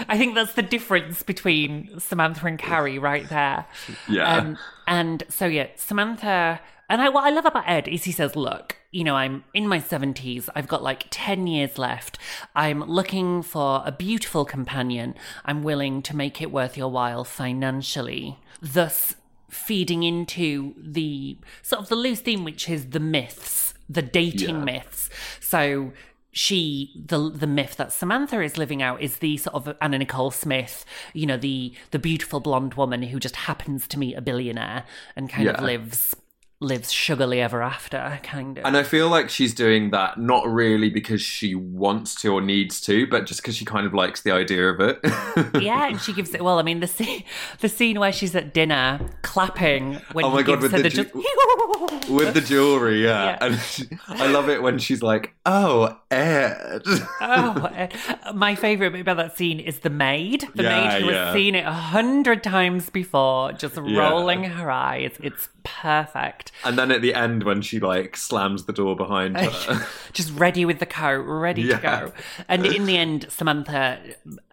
I 0.09 0.17
think 0.17 0.33
that's 0.35 0.53
the 0.53 0.63
difference 0.63 1.21
between 1.21 1.99
Samantha 1.99 2.47
and 2.47 2.57
Carrie 2.57 2.97
right 2.99 3.29
there. 3.29 3.65
Yeah. 4.09 4.37
Um, 4.37 4.57
and 4.87 5.23
so, 5.29 5.45
yeah, 5.45 5.67
Samantha, 5.75 6.59
and 6.89 7.01
I, 7.01 7.09
what 7.09 7.23
I 7.25 7.29
love 7.29 7.45
about 7.45 7.63
Ed 7.67 7.87
is 7.87 8.05
he 8.05 8.11
says, 8.11 8.35
look, 8.35 8.75
you 8.91 9.03
know, 9.03 9.15
I'm 9.15 9.43
in 9.53 9.67
my 9.67 9.79
70s. 9.79 10.49
I've 10.55 10.67
got 10.67 10.81
like 10.81 11.05
10 11.11 11.45
years 11.47 11.77
left. 11.77 12.17
I'm 12.55 12.83
looking 12.83 13.43
for 13.43 13.83
a 13.85 13.91
beautiful 13.91 14.45
companion. 14.45 15.13
I'm 15.45 15.61
willing 15.63 16.01
to 16.03 16.15
make 16.15 16.41
it 16.41 16.51
worth 16.51 16.75
your 16.75 16.89
while 16.89 17.23
financially. 17.23 18.37
Thus, 18.61 19.15
feeding 19.49 20.01
into 20.03 20.73
the 20.79 21.37
sort 21.61 21.83
of 21.83 21.89
the 21.89 21.95
loose 21.95 22.21
theme, 22.21 22.43
which 22.43 22.67
is 22.67 22.87
the 22.89 22.99
myths, 22.99 23.73
the 23.87 24.01
dating 24.01 24.57
Yeah. 24.57 24.63
myths. 24.63 25.09
So, 25.39 25.93
she 26.33 26.91
the 26.95 27.29
the 27.29 27.47
myth 27.47 27.77
that 27.77 27.93
Samantha 27.93 28.41
is 28.41 28.57
living 28.57 28.81
out 28.81 29.01
is 29.01 29.17
the 29.17 29.37
sort 29.37 29.55
of 29.55 29.77
Anna 29.79 29.99
Nicole 29.99 30.31
Smith, 30.31 30.83
you 31.13 31.25
know, 31.25 31.37
the 31.37 31.73
the 31.91 31.99
beautiful 31.99 32.39
blonde 32.39 32.73
woman 32.73 33.03
who 33.03 33.19
just 33.19 33.35
happens 33.35 33.87
to 33.87 33.99
meet 33.99 34.15
a 34.15 34.21
billionaire 34.21 34.83
and 35.15 35.29
kind 35.29 35.47
of 35.47 35.63
lives 35.63 36.15
lives 36.63 36.91
sugarly 36.91 37.41
ever 37.41 37.61
after, 37.61 38.19
kind 38.23 38.57
of. 38.57 38.65
And 38.65 38.75
I 38.77 38.83
feel 38.83 39.09
like 39.09 39.29
she's 39.29 39.53
doing 39.53 39.91
that 39.91 40.17
not 40.19 40.47
really 40.47 40.89
because 40.89 41.21
she 41.21 41.53
wants 41.55 42.15
to 42.21 42.33
or 42.33 42.41
needs 42.41 42.79
to, 42.81 43.05
but 43.07 43.25
just 43.25 43.41
because 43.41 43.55
she 43.55 43.65
kind 43.65 43.85
of 43.85 43.93
likes 43.93 44.21
the 44.21 44.31
idea 44.31 44.69
of 44.69 44.79
it. 44.79 44.99
yeah, 45.61 45.87
and 45.87 46.01
she 46.01 46.13
gives 46.13 46.33
it. 46.33 46.43
Well, 46.43 46.59
I 46.59 46.63
mean, 46.63 46.79
the 46.79 46.87
scene, 46.87 47.23
the 47.59 47.69
scene 47.69 47.99
where 47.99 48.11
she's 48.11 48.35
at 48.35 48.53
dinner 48.53 48.99
clapping 49.21 49.95
when 50.13 50.25
Oh 50.25 50.31
my 50.31 50.41
God, 50.41 50.61
with 50.61 50.71
the 50.71 50.81
the, 50.81 50.89
ju- 50.89 51.03
just- 51.03 51.13
With 52.09 52.33
the 52.33 52.41
jewelry, 52.41 53.03
yeah. 53.03 53.23
Yeah. 53.25 53.37
And 53.45 53.59
she, 53.59 53.83
I 54.07 54.27
love 54.27 54.49
it 54.49 54.61
when 54.61 54.77
she's 54.79 55.01
like, 55.01 55.33
"Oh, 55.45 55.97
Ed." 56.11 56.81
oh, 56.85 57.07
uh, 58.23 58.33
my 58.33 58.55
favorite 58.55 58.91
bit 58.91 59.01
about 59.01 59.17
that 59.17 59.37
scene 59.37 59.59
is 59.59 59.79
the 59.79 59.89
maid. 59.89 60.45
The 60.55 60.63
Yeah, 60.63 60.89
maid 60.89 61.01
who 61.03 61.11
yeah. 61.11 61.25
has 61.25 61.33
seen 61.33 61.55
it 61.55 61.65
a 61.65 61.71
hundred 61.71 62.43
times 62.43 62.89
before, 62.89 63.53
just 63.53 63.77
rolling 63.77 64.43
her 64.43 64.69
eyes. 64.71 65.15
It's 65.21 65.49
perfect. 65.63 66.51
And 66.63 66.77
then 66.77 66.91
at 66.91 67.01
the 67.01 67.13
end, 67.13 67.43
when 67.43 67.61
she 67.61 67.79
like 67.79 68.15
slams 68.17 68.65
the 68.65 68.73
door 68.73 68.95
behind 68.95 69.37
her, 69.37 69.87
just 70.13 70.31
ready 70.33 70.65
with 70.65 70.79
the 70.79 70.85
coat, 70.85 71.21
ready 71.23 71.67
to 71.67 71.77
go. 71.77 72.11
And 72.47 72.65
in 72.65 72.85
the 72.85 72.97
end, 72.97 73.27
Samantha, 73.29 73.99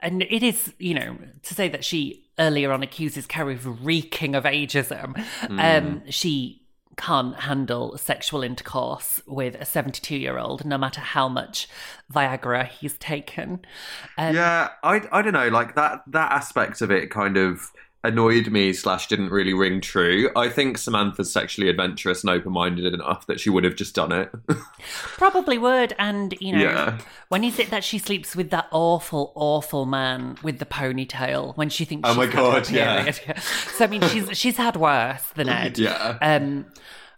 and 0.03 0.23
it 0.23 0.43
is, 0.43 0.73
you 0.79 0.95
know, 0.95 1.17
to 1.43 1.55
say 1.55 1.69
that 1.69 1.85
she 1.85 2.25
earlier 2.39 2.73
on 2.73 2.83
accuses 2.83 3.27
Carrie 3.27 3.55
of 3.55 3.85
reeking 3.85 4.35
of 4.35 4.45
ageism, 4.45 5.19
Hmm. 5.47 5.61
um, 5.61 6.03
she 6.11 6.57
can't 6.97 7.35
handle 7.41 7.97
sexual 7.97 8.43
intercourse 8.43 9.23
with 9.27 9.55
a 9.55 9.65
72 9.65 10.17
year 10.17 10.39
old, 10.39 10.65
no 10.67 10.77
matter 10.77 11.01
how 11.01 11.29
much 11.29 11.67
Viagra 12.13 12.67
he's 12.69 12.99
taken. 12.99 13.65
Um, 14.19 14.35
yeah, 14.35 14.69
I, 14.83 15.03
I 15.11 15.23
don't 15.23 15.33
know, 15.33 15.49
like 15.49 15.77
that 15.77 16.03
that 16.09 16.33
aspect 16.33 16.83
of 16.83 16.91
it 16.91 17.11
kind 17.11 17.37
of 17.39 17.71
annoyed 18.03 18.49
me 18.49 18.73
slash 18.73 19.09
didn't 19.09 19.31
really 19.31 19.53
ring 19.53 19.81
true. 19.81 20.31
I 20.35 20.49
think 20.49 20.79
Samantha's 20.79 21.33
sexually 21.33 21.69
adventurous 21.69 22.23
and 22.23 22.31
open 22.31 22.53
minded 22.53 22.93
enough 22.95 23.27
that 23.27 23.41
she 23.41 23.51
would 23.51 23.65
have 23.65 23.77
just 23.77 23.95
done 23.95 24.11
it. 24.13 24.31
Probably 25.19 25.59
would, 25.59 25.95
and 25.99 26.35
you 26.41 26.53
know, 26.53 26.63
Yeah. 26.63 26.99
when 27.29 27.45
is 27.45 27.59
it 27.59 27.71
that 27.71 27.85
she 27.85 27.99
sleeps 27.99 28.35
with 28.35 28.51
that 28.51 28.69
awful, 28.71 29.33
awful 29.35 29.85
man 29.87 30.37
with 30.43 30.59
the 30.59 30.67
ponytail 30.67 31.57
when 31.57 31.69
she 31.69 31.85
thinks? 31.85 32.09
Oh 32.09 32.15
my 32.15 32.27
God, 32.27 32.71
yeah. 32.71 33.03
period? 33.13 33.39
so 33.43 33.85
I 33.85 33.89
mean, 33.89 34.03
she's 34.09 34.37
she's 34.39 34.57
had 34.57 34.77
worse 34.77 35.25
than 35.35 35.49
Ed. 35.49 35.79
Yeah. 35.79 36.19
Um, 36.23 36.67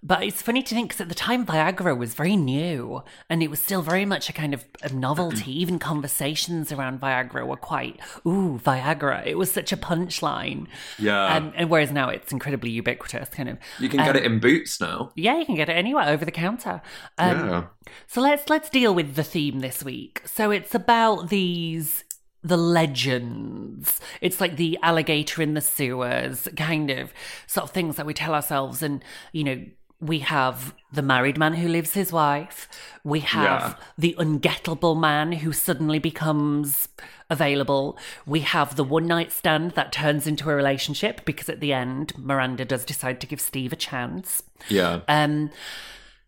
but 0.02 0.24
it's 0.24 0.42
funny 0.42 0.62
to 0.62 0.74
think 0.74 0.88
because 0.88 1.00
at 1.00 1.08
the 1.08 1.14
time 1.14 1.46
Viagra 1.46 1.96
was 1.96 2.14
very 2.14 2.34
new 2.34 3.04
and 3.30 3.42
it 3.42 3.48
was 3.48 3.62
still 3.62 3.82
very 3.82 4.04
much 4.04 4.28
a 4.28 4.32
kind 4.32 4.52
of 4.52 4.64
a 4.82 4.92
novelty. 4.92 5.52
Even 5.60 5.78
conversations 5.78 6.72
around 6.72 7.00
Viagra 7.00 7.46
were 7.46 7.56
quite 7.56 8.00
ooh 8.26 8.60
Viagra. 8.64 9.24
It 9.24 9.38
was 9.38 9.52
such 9.52 9.72
a 9.72 9.76
punchline. 9.76 10.66
Yeah. 10.98 11.36
Um, 11.36 11.52
and 11.56 11.70
whereas 11.70 11.92
now 11.92 12.08
it's 12.08 12.32
incredibly 12.32 12.70
ubiquitous, 12.70 13.28
kind 13.28 13.48
of. 13.48 13.58
you 13.78 13.88
can 13.88 13.98
get 13.98 14.16
it 14.16 14.24
in 14.24 14.40
boots 14.40 14.80
now. 14.80 15.12
Yeah, 15.14 15.38
you 15.38 15.46
can 15.46 15.54
get 15.54 15.68
it 15.68 15.74
anywhere 15.74 16.08
over 16.08 16.24
the 16.24 16.32
counter. 16.32 16.82
Um, 17.18 17.48
yeah. 17.48 17.64
so 18.08 18.20
let's 18.20 18.50
let's 18.50 18.70
deal 18.70 18.94
with 18.94 19.14
the 19.14 19.24
theme 19.24 19.60
this 19.60 19.84
week. 19.84 20.22
So 20.24 20.50
it's 20.50 20.74
about 20.74 21.28
these 21.28 22.04
the 22.44 22.56
legends. 22.56 24.00
It's 24.20 24.40
like 24.40 24.56
the 24.56 24.78
alligator 24.82 25.42
in 25.42 25.54
the 25.54 25.60
sewers, 25.60 26.48
kind 26.56 26.90
of 26.90 27.12
sort 27.46 27.64
of 27.64 27.70
things 27.70 27.96
that 27.96 28.06
we 28.06 28.14
tell 28.14 28.34
ourselves 28.34 28.82
and 28.82 29.04
you 29.32 29.44
know 29.44 29.64
we 30.02 30.18
have 30.18 30.74
the 30.92 31.00
married 31.00 31.38
man 31.38 31.54
who 31.54 31.68
leaves 31.68 31.94
his 31.94 32.12
wife. 32.12 32.68
We 33.04 33.20
have 33.20 33.62
Yeah. 33.78 33.84
the 33.96 34.16
ungettable 34.18 34.98
man 34.98 35.30
who 35.32 35.52
suddenly 35.52 36.00
becomes 36.00 36.88
available. 37.30 37.96
We 38.26 38.40
have 38.40 38.74
the 38.74 38.82
one 38.84 39.06
night 39.06 39.30
stand 39.30 39.70
that 39.70 39.92
turns 39.92 40.26
into 40.26 40.50
a 40.50 40.56
relationship 40.56 41.24
because 41.24 41.48
at 41.48 41.60
the 41.60 41.72
end, 41.72 42.12
Miranda 42.18 42.64
does 42.64 42.84
decide 42.84 43.20
to 43.20 43.28
give 43.28 43.40
Steve 43.40 43.72
a 43.72 43.76
chance. 43.76 44.42
Yeah. 44.68 45.00
Um, 45.06 45.50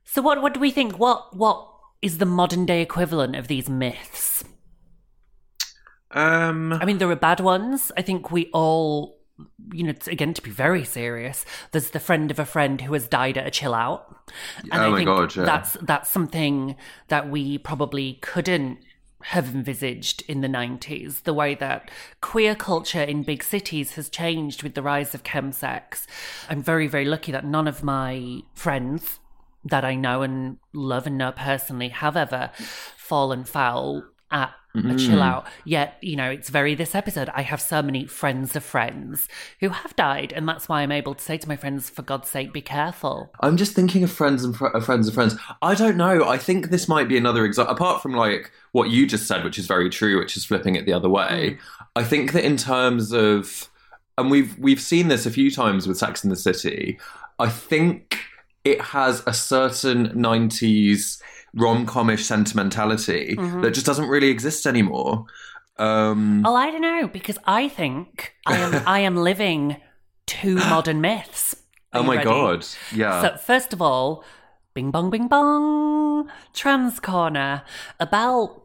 so 0.04 0.22
what 0.22 0.40
what 0.40 0.54
do 0.54 0.60
we 0.60 0.70
think? 0.70 0.98
What 0.98 1.36
what 1.36 1.68
is 2.00 2.18
the 2.18 2.26
modern 2.26 2.66
day 2.66 2.80
equivalent 2.80 3.34
of 3.34 3.48
these 3.48 3.68
myths? 3.68 4.44
Um 6.12 6.72
I 6.74 6.84
mean, 6.84 6.98
there 6.98 7.10
are 7.10 7.16
bad 7.16 7.40
ones. 7.40 7.90
I 7.96 8.02
think 8.02 8.30
we 8.30 8.50
all, 8.52 9.13
you 9.72 9.84
know, 9.84 9.94
again 10.06 10.34
to 10.34 10.42
be 10.42 10.50
very 10.50 10.84
serious. 10.84 11.44
There's 11.72 11.90
the 11.90 12.00
friend 12.00 12.30
of 12.30 12.38
a 12.38 12.44
friend 12.44 12.80
who 12.80 12.92
has 12.92 13.08
died 13.08 13.36
at 13.38 13.46
a 13.46 13.50
chill 13.50 13.74
out, 13.74 14.14
and 14.70 14.74
Oh 14.74 14.86
I 14.86 14.88
my 14.90 14.96
think 14.98 15.06
God, 15.08 15.34
yeah. 15.36 15.44
that's 15.44 15.76
that's 15.82 16.10
something 16.10 16.76
that 17.08 17.28
we 17.30 17.58
probably 17.58 18.14
couldn't 18.20 18.78
have 19.28 19.54
envisaged 19.54 20.22
in 20.28 20.42
the 20.42 20.48
90s 20.48 21.22
the 21.22 21.32
way 21.32 21.54
that 21.54 21.90
queer 22.20 22.54
culture 22.54 23.00
in 23.00 23.22
big 23.22 23.42
cities 23.42 23.92
has 23.94 24.10
changed 24.10 24.62
with 24.62 24.74
the 24.74 24.82
rise 24.82 25.14
of 25.14 25.22
chemsex 25.22 26.06
i'm 26.50 26.62
very 26.62 26.86
very 26.86 27.06
lucky 27.06 27.32
that 27.32 27.42
none 27.42 27.66
of 27.66 27.82
my 27.82 28.42
friends 28.54 29.20
that 29.64 29.82
i 29.82 29.94
know 29.94 30.20
and 30.20 30.58
love 30.74 31.06
and 31.06 31.16
know 31.16 31.32
personally 31.32 31.88
have 31.88 32.18
ever 32.18 32.50
fallen 32.98 33.44
foul 33.44 34.04
at 34.34 34.52
a 34.74 34.96
chill 34.96 35.18
mm. 35.18 35.22
out. 35.22 35.46
Yet, 35.64 35.96
you 36.00 36.16
know, 36.16 36.28
it's 36.28 36.48
very 36.48 36.74
this 36.74 36.96
episode. 36.96 37.30
I 37.32 37.42
have 37.42 37.60
so 37.60 37.80
many 37.80 38.06
friends 38.06 38.56
of 38.56 38.64
friends 38.64 39.28
who 39.60 39.68
have 39.68 39.94
died, 39.94 40.32
and 40.32 40.48
that's 40.48 40.68
why 40.68 40.82
I'm 40.82 40.90
able 40.90 41.14
to 41.14 41.22
say 41.22 41.38
to 41.38 41.48
my 41.48 41.54
friends, 41.54 41.88
for 41.88 42.02
God's 42.02 42.28
sake, 42.28 42.52
be 42.52 42.60
careful. 42.60 43.32
I'm 43.40 43.56
just 43.56 43.74
thinking 43.74 44.02
of 44.02 44.10
friends 44.10 44.42
and 44.42 44.56
fr- 44.56 44.66
of 44.66 44.84
friends 44.84 45.06
of 45.06 45.14
friends. 45.14 45.36
I 45.62 45.76
don't 45.76 45.96
know. 45.96 46.28
I 46.28 46.38
think 46.38 46.70
this 46.70 46.88
might 46.88 47.08
be 47.08 47.16
another 47.16 47.44
example. 47.44 47.74
Apart 47.74 48.02
from 48.02 48.14
like 48.14 48.50
what 48.72 48.90
you 48.90 49.06
just 49.06 49.28
said, 49.28 49.44
which 49.44 49.58
is 49.58 49.66
very 49.66 49.88
true, 49.88 50.18
which 50.18 50.36
is 50.36 50.44
flipping 50.44 50.74
it 50.74 50.86
the 50.86 50.92
other 50.92 51.08
way. 51.08 51.52
Mm. 51.52 51.86
I 51.96 52.02
think 52.02 52.32
that 52.32 52.44
in 52.44 52.56
terms 52.56 53.12
of, 53.12 53.70
and 54.18 54.30
we've 54.30 54.58
we've 54.58 54.80
seen 54.80 55.06
this 55.06 55.24
a 55.24 55.30
few 55.30 55.52
times 55.52 55.86
with 55.86 55.98
Sex 55.98 56.24
in 56.24 56.30
the 56.30 56.36
City. 56.36 56.98
I 57.38 57.48
think 57.48 58.18
it 58.64 58.80
has 58.80 59.22
a 59.26 59.32
certain 59.32 60.08
'90s 60.08 61.22
rom-comish 61.54 62.24
sentimentality 62.24 63.34
that 63.36 63.72
just 63.74 63.86
doesn't 63.86 64.08
really 64.08 64.28
exist 64.28 64.66
anymore. 64.66 65.26
Um, 65.78 66.44
Oh, 66.46 66.54
I 66.54 66.70
don't 66.70 66.82
know 66.82 67.08
because 67.08 67.38
I 67.46 67.68
think 67.68 68.34
I 68.46 68.58
am 68.58 68.82
I 68.86 69.00
am 69.00 69.16
living 69.16 69.76
two 70.26 70.54
modern 70.70 71.00
myths. 71.00 71.54
Are 71.92 72.00
oh 72.00 72.02
my 72.04 72.16
ready? 72.16 72.24
god! 72.24 72.66
Yeah. 72.92 73.22
So 73.22 73.36
first 73.36 73.72
of 73.72 73.80
all, 73.82 74.24
bing 74.74 74.90
bong 74.90 75.10
bing 75.10 75.28
bong, 75.28 76.28
trans 76.52 77.00
corner. 77.00 77.62
About 78.00 78.62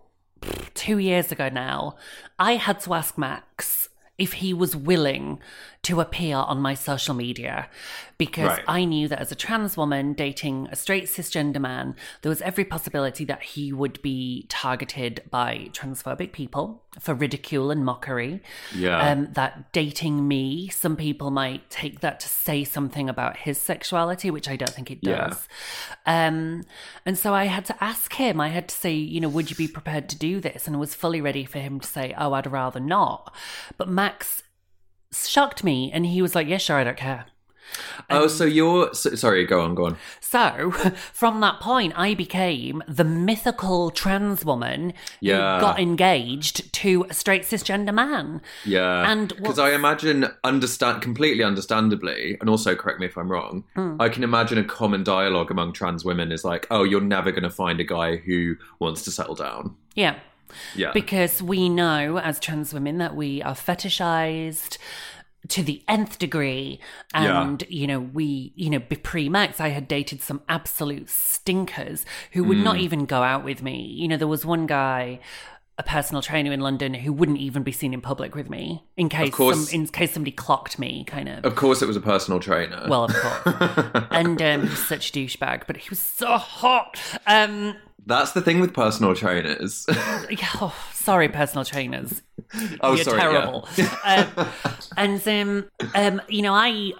two 0.73 0.97
years 0.99 1.32
ago 1.32 1.49
now, 1.49 1.95
I 2.38 2.56
had 2.56 2.80
to 2.82 2.93
ask 2.93 3.17
Max 3.17 3.89
if 4.17 4.34
he 4.34 4.54
was 4.54 4.75
willing 4.75 5.39
to 5.81 6.01
appear 6.01 6.35
on 6.35 6.59
my 6.59 6.73
social 6.73 7.15
media 7.15 7.69
because 8.17 8.49
Right. 8.49 8.63
I 8.67 8.83
knew 8.83 9.07
that 9.07 9.19
as 9.19 9.31
a 9.31 9.35
trans 9.35 9.77
woman 9.77 10.11
dating 10.11 10.67
a 10.71 10.75
straight 10.75 11.05
cisgender 11.05 11.59
man, 11.59 11.95
there 12.21 12.29
was 12.29 12.41
every 12.41 12.65
possibility 12.65 13.23
that 13.25 13.41
he 13.41 13.71
would 13.71 14.01
be 14.01 14.45
targeted 14.49 15.23
by 15.31 15.69
transphobic 15.71 16.33
people 16.33 16.83
for 16.99 17.13
ridicule 17.13 17.71
and 17.71 17.85
mockery. 17.85 18.41
Yeah. 18.75 19.09
Um, 19.09 19.29
that 19.33 19.71
dating 19.71 20.27
me, 20.27 20.67
some 20.67 20.97
people 20.97 21.31
might 21.31 21.69
take 21.69 22.01
that 22.01 22.19
to 22.19 22.27
say 22.27 22.65
something 22.65 23.07
about 23.07 23.37
his 23.37 23.57
sexuality, 23.57 24.29
which 24.29 24.49
I 24.49 24.57
don't 24.57 24.71
think 24.73 24.91
it 24.91 25.01
does. 25.01 25.47
Yeah. 26.05 26.27
Um, 26.27 26.63
and 27.05 27.17
so 27.17 27.33
I 27.33 27.45
had 27.45 27.63
to 27.65 27.83
ask 27.83 28.11
him, 28.13 28.41
I 28.41 28.49
had 28.49 28.67
to 28.67 28.75
say, 28.75 28.93
you 28.93 29.21
know, 29.21 29.29
would 29.29 29.49
you 29.49 29.55
be 29.55 29.69
prepared 29.69 30.09
to 30.09 30.17
do 30.17 30.41
this? 30.41 30.67
And 30.67 30.75
I 30.75 30.79
was 30.79 30.93
fully 30.93 31.21
ready 31.21 31.45
for 31.45 31.59
him 31.59 31.79
to 31.79 31.87
say, 31.87 32.13
oh, 32.17 32.33
I'd 32.33 32.51
rather 32.51 32.81
not. 32.81 33.33
But 33.77 33.87
Max 33.87 34.43
shocked 35.13 35.63
me 35.63 35.91
and 35.91 36.05
he 36.05 36.21
was 36.21 36.35
like, 36.35 36.47
yeah, 36.47 36.57
sure, 36.57 36.77
I 36.77 36.83
don't 36.83 36.97
care. 36.97 37.25
oh, 38.09 38.27
so 38.27 38.45
you're 38.45 38.91
so, 38.95 39.13
sorry. 39.13 39.45
Go 39.45 39.61
on. 39.61 39.75
Go 39.75 39.85
on. 39.85 39.97
So 40.19 40.71
from 41.13 41.39
that 41.41 41.59
point, 41.59 41.93
I 41.95 42.15
became 42.15 42.81
the 42.87 43.03
mythical 43.03 43.91
trans 43.91 44.43
woman 44.43 44.93
Yeah. 45.21 45.55
who 45.57 45.61
got 45.61 45.79
engaged 45.79 46.73
to 46.73 47.05
a 47.09 47.13
straight 47.13 47.43
cisgender 47.43 47.93
man. 47.93 48.41
Yeah, 48.65 49.11
And 49.11 49.29
because 49.37 49.59
I 49.59 49.73
imagine, 49.73 50.25
understand 50.43 51.03
completely 51.03 51.43
understandably, 51.43 52.37
and 52.41 52.49
also 52.49 52.73
correct 52.75 52.99
me 52.99 53.05
if 53.05 53.15
I'm 53.17 53.31
wrong. 53.31 53.63
Hmm. 53.75 53.97
I 53.99 54.09
can 54.09 54.23
imagine 54.23 54.57
a 54.57 54.63
common 54.63 55.03
dialogue 55.03 55.51
among 55.51 55.73
trans 55.73 56.03
women 56.03 56.31
is 56.31 56.43
like, 56.43 56.65
"Oh, 56.71 56.83
you're 56.83 57.01
never 57.01 57.29
going 57.31 57.43
to 57.43 57.49
find 57.51 57.79
a 57.79 57.83
guy 57.83 58.15
who 58.17 58.55
wants 58.79 59.03
to 59.03 59.11
settle 59.11 59.35
down." 59.35 59.75
Yeah. 59.93 60.15
Yeah, 60.75 60.91
Because 60.93 61.41
we 61.41 61.69
know 61.69 62.17
as 62.19 62.39
trans 62.39 62.73
women 62.73 62.97
that 62.97 63.15
we 63.15 63.41
are 63.41 63.55
fetishized 63.55 64.77
to 65.47 65.63
the 65.63 65.81
nth 65.88 66.19
degree. 66.19 66.79
And, 67.13 67.63
you 67.69 67.88
know, 67.88 67.99
we, 67.99 68.51
you 68.55 68.69
know, 68.69 68.79
pre 68.81 69.29
Max, 69.29 69.59
I 69.62 69.69
had 69.69 69.88
dated 69.88 70.21
some 70.21 70.41
absolute 70.49 71.09
stinkers 71.09 72.05
who 72.33 72.43
would 72.43 72.57
Mm. 72.57 72.63
not 72.63 72.77
even 72.77 73.05
go 73.05 73.23
out 73.23 73.43
with 73.45 73.63
me. 73.63 73.81
You 73.81 74.07
know, 74.09 74.17
there 74.17 74.27
was 74.27 74.45
one 74.45 74.67
guy. 74.67 75.19
A 75.77 75.83
personal 75.83 76.21
trainer 76.21 76.51
in 76.51 76.59
London 76.59 76.93
who 76.93 77.13
wouldn't 77.13 77.38
even 77.38 77.63
be 77.63 77.71
seen 77.71 77.93
in 77.93 78.01
public 78.01 78.35
with 78.35 78.49
me 78.49 78.83
in 78.97 79.07
case 79.07 79.33
some, 79.33 79.65
in 79.71 79.88
case 79.88 80.12
somebody 80.12 80.33
clocked 80.33 80.77
me, 80.77 81.05
kind 81.05 81.29
of. 81.29 81.45
of 81.45 81.55
course, 81.55 81.81
it 81.81 81.85
was 81.88 81.95
a 81.95 82.01
personal 82.01 82.41
trainer. 82.41 82.85
Well, 82.89 83.05
of 83.05 83.13
course. 83.15 84.05
and 84.12 84.41
um, 84.41 84.63
he 84.63 84.67
was 84.67 84.85
such 84.85 85.12
a 85.12 85.13
douchebag, 85.13 85.62
but 85.67 85.77
he 85.77 85.89
was 85.89 85.99
so 86.01 86.38
hot. 86.38 86.99
Um, 87.25 87.77
that's 88.09 88.33
the 88.33 88.41
thing 88.41 88.59
with 88.59 88.73
personal 88.73 89.15
trainers. 89.15 89.85
oh, 89.89 90.75
sorry, 90.93 91.29
personal 91.29 91.63
trainers. 91.63 92.21
oh, 92.81 92.95
You're 92.95 93.03
sorry. 93.05 93.17
yeah. 93.19 93.31
terrible. 93.31 93.69
um, 94.03 94.47
and 94.97 95.27
um, 95.27 95.69
um, 95.95 96.21
you 96.27 96.41
know, 96.41 96.53
I 96.53 96.91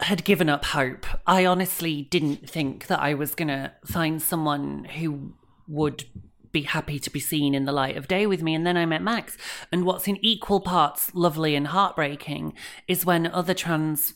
had 0.00 0.24
given 0.24 0.48
up 0.48 0.64
hope. 0.64 1.06
I 1.26 1.44
honestly 1.44 2.02
didn't 2.02 2.48
think 2.48 2.88
that 2.88 3.00
I 3.00 3.14
was 3.14 3.34
gonna 3.34 3.74
find 3.84 4.20
someone 4.20 4.84
who 4.84 5.34
would 5.68 6.04
be 6.52 6.62
happy 6.62 6.98
to 6.98 7.10
be 7.10 7.20
seen 7.20 7.54
in 7.54 7.66
the 7.66 7.72
light 7.72 7.98
of 7.98 8.08
day 8.08 8.26
with 8.26 8.42
me. 8.42 8.54
And 8.54 8.66
then 8.66 8.78
I 8.78 8.86
met 8.86 9.02
Max. 9.02 9.36
And 9.70 9.84
what's 9.84 10.08
in 10.08 10.16
equal 10.24 10.60
parts 10.60 11.14
lovely 11.14 11.54
and 11.54 11.66
heartbreaking 11.66 12.54
is 12.88 13.04
when 13.04 13.26
other 13.26 13.52
trans 13.52 14.14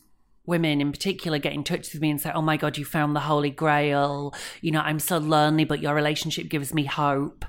women 0.50 0.80
in 0.80 0.92
particular 0.92 1.38
get 1.38 1.54
in 1.54 1.64
touch 1.64 1.92
with 1.92 2.02
me 2.02 2.10
and 2.10 2.20
say, 2.20 2.30
Oh 2.34 2.42
my 2.42 2.58
God, 2.58 2.76
you 2.76 2.84
found 2.84 3.16
the 3.16 3.20
holy 3.20 3.50
grail. 3.50 4.34
You 4.60 4.72
know, 4.72 4.80
I'm 4.80 5.00
so 5.00 5.16
lonely, 5.16 5.64
but 5.64 5.80
your 5.80 5.94
relationship 5.94 6.48
gives 6.48 6.74
me 6.74 6.84
hope. 6.84 7.46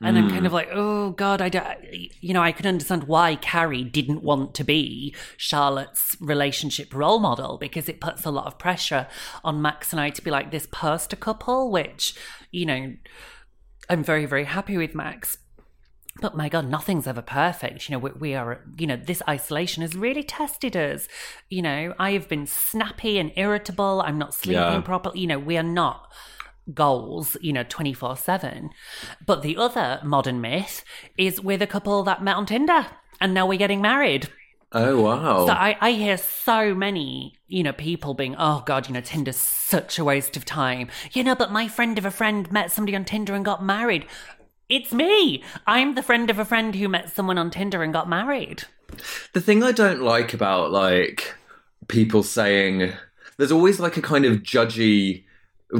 And 0.00 0.16
I'm 0.16 0.30
kind 0.30 0.46
of 0.46 0.52
mm. 0.52 0.54
like, 0.54 0.68
Oh 0.72 1.10
God, 1.10 1.42
I 1.42 1.50
don't, 1.50 1.78
you 2.22 2.32
know, 2.32 2.42
I 2.42 2.52
can 2.52 2.66
understand 2.66 3.04
why 3.04 3.36
Carrie 3.36 3.84
didn't 3.84 4.22
want 4.22 4.54
to 4.54 4.64
be 4.64 5.14
Charlotte's 5.36 6.16
relationship 6.20 6.94
role 6.94 7.18
model 7.18 7.58
because 7.58 7.88
it 7.88 8.00
puts 8.00 8.24
a 8.24 8.30
lot 8.30 8.46
of 8.46 8.58
pressure 8.58 9.06
on 9.42 9.60
Max 9.60 9.92
and 9.92 10.00
I 10.00 10.10
to 10.10 10.22
be 10.22 10.30
like 10.30 10.50
this 10.50 10.66
poster 10.66 11.16
couple, 11.16 11.70
which, 11.70 12.14
you 12.50 12.64
know, 12.64 12.94
I'm 13.90 14.02
very, 14.02 14.26
very 14.26 14.44
happy 14.44 14.78
with 14.78 14.94
Max. 14.94 15.38
But 16.20 16.36
my 16.36 16.48
God, 16.48 16.68
nothing's 16.68 17.06
ever 17.06 17.22
perfect. 17.22 17.88
You 17.88 17.94
know, 17.94 17.98
we, 17.98 18.10
we 18.12 18.34
are, 18.34 18.60
you 18.78 18.86
know, 18.86 18.96
this 18.96 19.20
isolation 19.28 19.82
has 19.82 19.96
really 19.96 20.22
tested 20.22 20.76
us. 20.76 21.08
You 21.50 21.62
know, 21.62 21.94
I 21.98 22.12
have 22.12 22.28
been 22.28 22.46
snappy 22.46 23.18
and 23.18 23.32
irritable. 23.36 24.00
I'm 24.00 24.18
not 24.18 24.32
sleeping 24.32 24.62
Yeah. 24.62 24.80
properly. 24.82 25.20
You 25.20 25.26
know, 25.26 25.38
we 25.40 25.56
are 25.56 25.62
not 25.64 26.10
goals, 26.72 27.36
you 27.40 27.52
know, 27.52 27.64
24 27.68 28.16
7. 28.16 28.70
But 29.26 29.42
the 29.42 29.56
other 29.56 30.00
modern 30.04 30.40
myth 30.40 30.84
is 31.18 31.40
with 31.40 31.60
a 31.62 31.66
couple 31.66 32.02
that 32.04 32.22
met 32.22 32.36
on 32.36 32.46
Tinder 32.46 32.86
and 33.20 33.34
now 33.34 33.46
we're 33.46 33.58
getting 33.58 33.82
married. 33.82 34.28
Oh 34.76 35.02
wow. 35.02 35.46
So 35.46 35.52
I, 35.52 35.76
I 35.80 35.92
hear 35.92 36.16
so 36.16 36.74
many, 36.74 37.38
you 37.46 37.62
know, 37.62 37.72
people 37.72 38.12
being, 38.12 38.34
oh 38.36 38.64
God, 38.66 38.88
you 38.88 38.94
know, 38.94 39.00
Tinder's 39.00 39.36
such 39.36 40.00
a 40.00 40.04
waste 40.04 40.36
of 40.36 40.44
time. 40.44 40.88
You 41.12 41.22
know, 41.22 41.36
but 41.36 41.52
my 41.52 41.68
friend 41.68 41.96
of 41.96 42.04
a 42.04 42.10
friend 42.10 42.50
met 42.50 42.72
somebody 42.72 42.96
on 42.96 43.04
Tinder 43.04 43.34
and 43.34 43.44
got 43.44 43.64
married. 43.64 44.04
It's 44.68 44.92
me. 44.92 45.42
I'm 45.66 45.94
the 45.94 46.02
friend 46.02 46.30
of 46.30 46.38
a 46.38 46.44
friend 46.44 46.74
who 46.74 46.88
met 46.88 47.10
someone 47.10 47.38
on 47.38 47.50
Tinder 47.50 47.82
and 47.82 47.92
got 47.92 48.08
married. 48.08 48.64
The 49.32 49.40
thing 49.40 49.62
I 49.62 49.72
don't 49.72 50.02
like 50.02 50.32
about 50.32 50.70
like 50.70 51.34
people 51.88 52.22
saying 52.22 52.92
there's 53.36 53.52
always 53.52 53.80
like 53.80 53.96
a 53.96 54.02
kind 54.02 54.24
of 54.24 54.42
judgy 54.42 55.24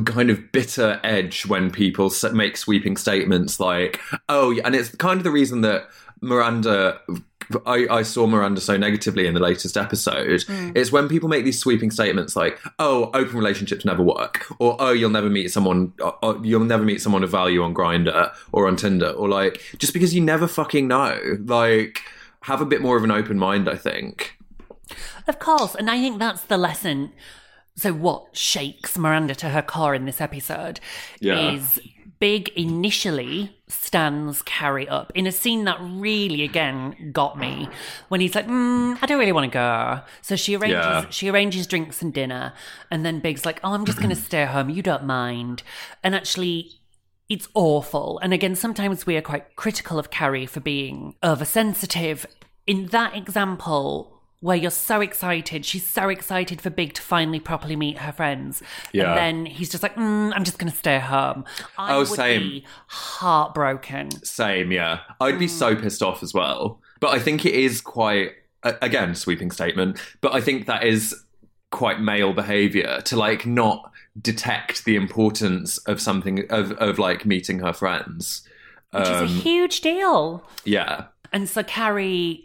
kind 0.04 0.30
of 0.30 0.50
bitter 0.50 1.00
edge 1.04 1.46
when 1.46 1.70
people 1.70 2.12
make 2.32 2.56
sweeping 2.56 2.96
statements 2.96 3.60
like 3.60 4.00
oh 4.28 4.58
and 4.64 4.74
it's 4.74 4.94
kind 4.96 5.18
of 5.18 5.24
the 5.24 5.30
reason 5.30 5.60
that 5.60 5.84
Miranda 6.20 7.00
I, 7.66 7.86
I 7.90 8.02
saw 8.02 8.26
Miranda 8.26 8.60
so 8.60 8.76
negatively 8.76 9.26
in 9.26 9.34
the 9.34 9.40
latest 9.40 9.76
episode. 9.76 10.40
Mm. 10.42 10.76
It's 10.76 10.90
when 10.92 11.08
people 11.08 11.28
make 11.28 11.44
these 11.44 11.58
sweeping 11.58 11.90
statements 11.90 12.36
like, 12.36 12.58
"Oh, 12.78 13.10
open 13.14 13.36
relationships 13.36 13.84
never 13.84 14.02
work," 14.02 14.46
or 14.58 14.76
"Oh, 14.78 14.92
you'll 14.92 15.10
never 15.10 15.28
meet 15.30 15.50
someone, 15.50 15.92
or, 16.00 16.16
or 16.22 16.40
you'll 16.44 16.64
never 16.64 16.84
meet 16.84 17.00
someone 17.00 17.22
of 17.24 17.30
value 17.30 17.62
on 17.62 17.74
Grindr 17.74 18.34
or 18.52 18.66
on 18.66 18.76
Tinder," 18.76 19.10
or 19.10 19.28
like 19.28 19.60
just 19.78 19.92
because 19.92 20.14
you 20.14 20.20
never 20.20 20.46
fucking 20.46 20.88
know. 20.88 21.18
Like, 21.44 22.02
have 22.42 22.60
a 22.60 22.66
bit 22.66 22.80
more 22.82 22.96
of 22.96 23.04
an 23.04 23.10
open 23.10 23.38
mind. 23.38 23.68
I 23.68 23.76
think. 23.76 24.38
Of 25.26 25.38
course. 25.38 25.74
And 25.74 25.90
I 25.90 25.98
think 25.98 26.18
that's 26.18 26.42
the 26.42 26.58
lesson. 26.58 27.12
So, 27.76 27.92
what 27.92 28.36
shakes 28.36 28.96
Miranda 28.96 29.34
to 29.36 29.48
her 29.48 29.62
core 29.62 29.94
in 29.94 30.04
this 30.04 30.20
episode 30.20 30.78
Yeah. 31.20 31.52
is 31.52 31.80
Big 32.24 32.48
initially 32.56 33.54
stands 33.68 34.40
Carrie 34.40 34.88
up 34.88 35.12
in 35.14 35.26
a 35.26 35.30
scene 35.30 35.64
that 35.64 35.76
really, 35.78 36.42
again, 36.42 37.10
got 37.12 37.38
me 37.38 37.68
when 38.08 38.22
he's 38.22 38.34
like, 38.34 38.46
mm, 38.46 38.96
I 39.02 39.04
don't 39.04 39.18
really 39.18 39.30
want 39.30 39.52
to 39.52 39.54
go. 39.54 40.00
So 40.22 40.34
she 40.34 40.56
arranges, 40.56 40.78
Yeah. 40.86 41.10
she 41.10 41.28
arranges 41.28 41.66
drinks 41.66 42.00
and 42.00 42.14
dinner. 42.14 42.54
And 42.90 43.04
then 43.04 43.20
Big's 43.20 43.44
like, 43.44 43.60
Oh, 43.62 43.72
I'm 43.74 43.84
just 43.84 43.98
going 43.98 44.08
to 44.08 44.16
stay 44.30 44.46
home. 44.46 44.70
You 44.70 44.80
don't 44.80 45.04
mind. 45.04 45.62
And 46.02 46.14
actually, 46.14 46.70
it's 47.28 47.46
awful. 47.52 48.18
And 48.20 48.32
again, 48.32 48.54
sometimes 48.54 49.04
we 49.04 49.18
are 49.18 49.20
quite 49.20 49.54
critical 49.56 49.98
of 49.98 50.08
Carrie 50.08 50.46
for 50.46 50.60
being 50.60 51.16
oversensitive. 51.22 52.24
In 52.66 52.86
that 52.86 53.14
example, 53.14 54.13
where 54.44 54.56
you're 54.58 54.70
so 54.70 55.00
excited, 55.00 55.64
she's 55.64 55.88
so 55.88 56.10
excited 56.10 56.60
for 56.60 56.68
Big 56.68 56.92
to 56.92 57.00
finally 57.00 57.40
properly 57.40 57.76
meet 57.76 57.96
her 57.96 58.12
friends. 58.12 58.62
Yeah. 58.92 59.08
And 59.14 59.18
then 59.18 59.46
he's 59.46 59.70
just 59.70 59.82
like, 59.82 59.94
mm, 59.94 60.32
I'm 60.36 60.44
just 60.44 60.58
going 60.58 60.70
to 60.70 60.76
stay 60.76 60.96
at 60.96 61.02
home. 61.04 61.46
I 61.78 61.94
Oh, 61.94 62.00
would 62.00 62.08
same. 62.08 62.40
be 62.42 62.64
heartbroken. 62.88 64.10
Same, 64.24 64.70
yeah. 64.70 65.00
I'd 65.20 65.38
be 65.38 65.48
so 65.48 65.74
pissed 65.74 66.02
off 66.02 66.22
as 66.22 66.34
well. 66.34 66.80
But 67.00 67.12
I 67.14 67.18
think 67.20 67.46
it 67.46 67.54
is 67.54 67.80
quite 67.80 68.32
again 68.62 69.14
sweeping 69.14 69.50
statement. 69.50 69.98
But 70.20 70.34
I 70.34 70.40
think 70.42 70.66
that 70.66 70.84
is 70.84 71.14
quite 71.70 72.00
male 72.00 72.32
behavior 72.34 73.00
to 73.06 73.16
like 73.16 73.46
not 73.46 73.90
detect 74.20 74.84
the 74.84 74.94
importance 74.96 75.78
of 75.86 76.00
something 76.00 76.44
of 76.50 76.72
of 76.72 76.98
like 76.98 77.24
meeting 77.26 77.60
her 77.60 77.72
friends. 77.72 78.46
which 78.92 79.02
is 79.08 79.22
a 79.22 79.26
huge 79.26 79.80
deal. 79.80 80.44
Yeah. 80.64 81.06
And 81.32 81.48
so 81.48 81.62
Carrie, 81.64 82.44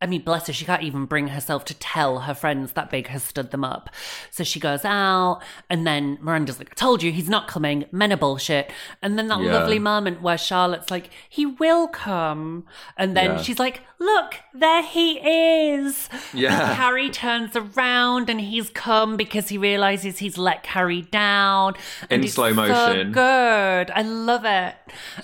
I 0.00 0.06
mean, 0.06 0.22
bless 0.22 0.46
her, 0.46 0.52
she 0.52 0.64
can't 0.64 0.82
even 0.84 1.06
bring 1.06 1.28
herself 1.28 1.64
to 1.66 1.74
tell 1.74 2.20
her 2.20 2.34
friends 2.34 2.72
that 2.72 2.88
Big 2.88 3.08
has 3.08 3.24
stood 3.24 3.50
them 3.50 3.64
up. 3.64 3.90
So 4.30 4.44
she 4.44 4.60
goes 4.60 4.84
out, 4.84 5.40
and 5.68 5.84
then 5.86 6.18
Miranda's 6.20 6.58
like, 6.58 6.70
I 6.70 6.74
told 6.74 7.02
you, 7.02 7.10
he's 7.10 7.28
not 7.28 7.48
coming. 7.48 7.84
Men 7.90 8.12
are 8.12 8.16
bullshit. 8.16 8.70
And 9.02 9.18
then 9.18 9.26
that 9.28 9.40
Yeah. 9.40 9.52
lovely 9.54 9.80
moment 9.80 10.22
where 10.22 10.38
Charlotte's 10.38 10.90
like, 10.90 11.10
he 11.28 11.46
will 11.46 11.88
come. 11.88 12.64
And 12.96 13.16
then 13.16 13.32
Yeah. 13.32 13.42
she's 13.42 13.58
like, 13.58 13.80
look, 13.98 14.36
there 14.54 14.82
he 14.84 15.18
is. 15.18 16.08
Yeah. 16.32 16.48
And 16.68 16.76
Carrie 16.76 17.10
turns 17.10 17.56
around 17.56 18.30
and 18.30 18.40
he's 18.40 18.70
come 18.70 19.16
because 19.16 19.48
he 19.48 19.58
realizes 19.58 20.18
he's 20.18 20.38
let 20.38 20.62
Carrie 20.62 21.02
down. 21.02 21.74
In 22.08 22.26
slow 22.28 22.50
so 22.50 22.54
motion. 22.54 23.10
good. 23.12 23.90
I 23.90 24.02
love 24.02 24.44
it. 24.44 24.74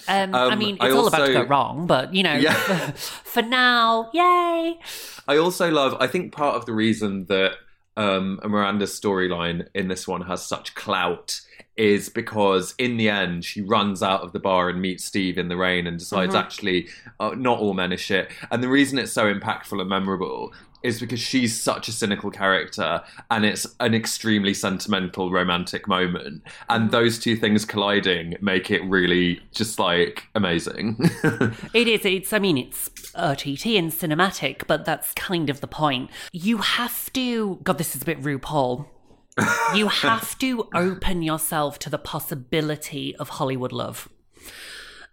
Um, 0.08 0.34
I 0.34 0.52
Um, 0.52 0.58
mean, 0.58 0.74
it's 0.76 0.84
I 0.84 0.90
all 0.90 1.06
about 1.06 1.26
to 1.26 1.32
go 1.32 1.42
wrong, 1.44 1.86
but 1.86 2.12
you 2.12 2.22
know, 2.24 2.34
Yeah. 2.34 2.54
for 2.94 3.42
now, 3.42 4.10
yay. 4.12 4.63
I 5.28 5.36
also 5.36 5.70
love. 5.70 5.96
I 6.00 6.06
think 6.06 6.32
part 6.32 6.56
of 6.56 6.66
the 6.66 6.72
reason 6.72 7.26
that 7.26 7.52
um, 7.96 8.40
Miranda's 8.44 8.98
storyline 8.98 9.68
in 9.74 9.88
this 9.88 10.08
one 10.08 10.22
has 10.22 10.44
such 10.44 10.74
clout 10.74 11.40
is 11.76 12.08
because 12.08 12.74
in 12.78 12.96
the 12.96 13.08
end 13.08 13.44
she 13.44 13.60
runs 13.60 14.02
out 14.02 14.22
of 14.22 14.32
the 14.32 14.38
bar 14.38 14.68
and 14.68 14.80
meets 14.80 15.04
Steve 15.04 15.38
in 15.38 15.48
the 15.48 15.56
rain 15.56 15.86
and 15.88 15.98
decides 15.98 16.34
actually 16.34 16.88
uh, 17.18 17.30
not 17.36 17.58
all 17.58 17.74
men 17.74 17.92
are 17.92 17.96
shit. 17.96 18.30
And 18.50 18.62
the 18.62 18.68
reason 18.68 18.98
it's 18.98 19.12
so 19.12 19.32
impactful 19.32 19.80
and 19.80 19.88
memorable 19.88 20.52
is 20.84 21.00
because 21.00 21.20
she's 21.20 21.60
such 21.60 21.88
a 21.88 21.92
cynical 21.92 22.30
character 22.30 23.02
and 23.30 23.44
it's 23.44 23.66
an 23.80 23.94
extremely 23.94 24.54
sentimental 24.54 25.30
romantic 25.30 25.88
moment 25.88 26.42
and 26.68 26.90
those 26.90 27.18
two 27.18 27.36
things 27.36 27.64
colliding 27.64 28.36
make 28.40 28.70
it 28.70 28.82
really 28.84 29.40
just 29.52 29.78
like 29.78 30.28
amazing 30.34 30.96
It 31.72 31.88
is. 31.88 32.04
It's. 32.04 32.32
I 32.32 32.38
mean, 32.38 32.58
it's 32.58 32.90
OTT 33.14 33.66
and 33.66 33.90
cinematic, 33.90 34.66
but 34.66 34.84
that's 34.84 35.12
kind 35.14 35.50
of 35.50 35.60
the 35.60 35.66
point. 35.66 36.10
You 36.32 36.58
have 36.58 37.12
to. 37.14 37.58
God, 37.62 37.78
this 37.78 37.96
is 37.96 38.02
a 38.02 38.04
bit 38.04 38.20
RuPaul. 38.20 38.86
you 39.74 39.88
have 39.88 40.38
to 40.38 40.68
open 40.74 41.22
yourself 41.22 41.78
to 41.80 41.90
the 41.90 41.98
possibility 41.98 43.16
of 43.16 43.30
Hollywood 43.30 43.72
love. 43.72 44.08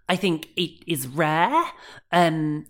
I 0.07 0.15
think 0.15 0.49
it 0.55 0.84
is 0.86 1.07
rare. 1.07 1.63
Um, 2.12 2.67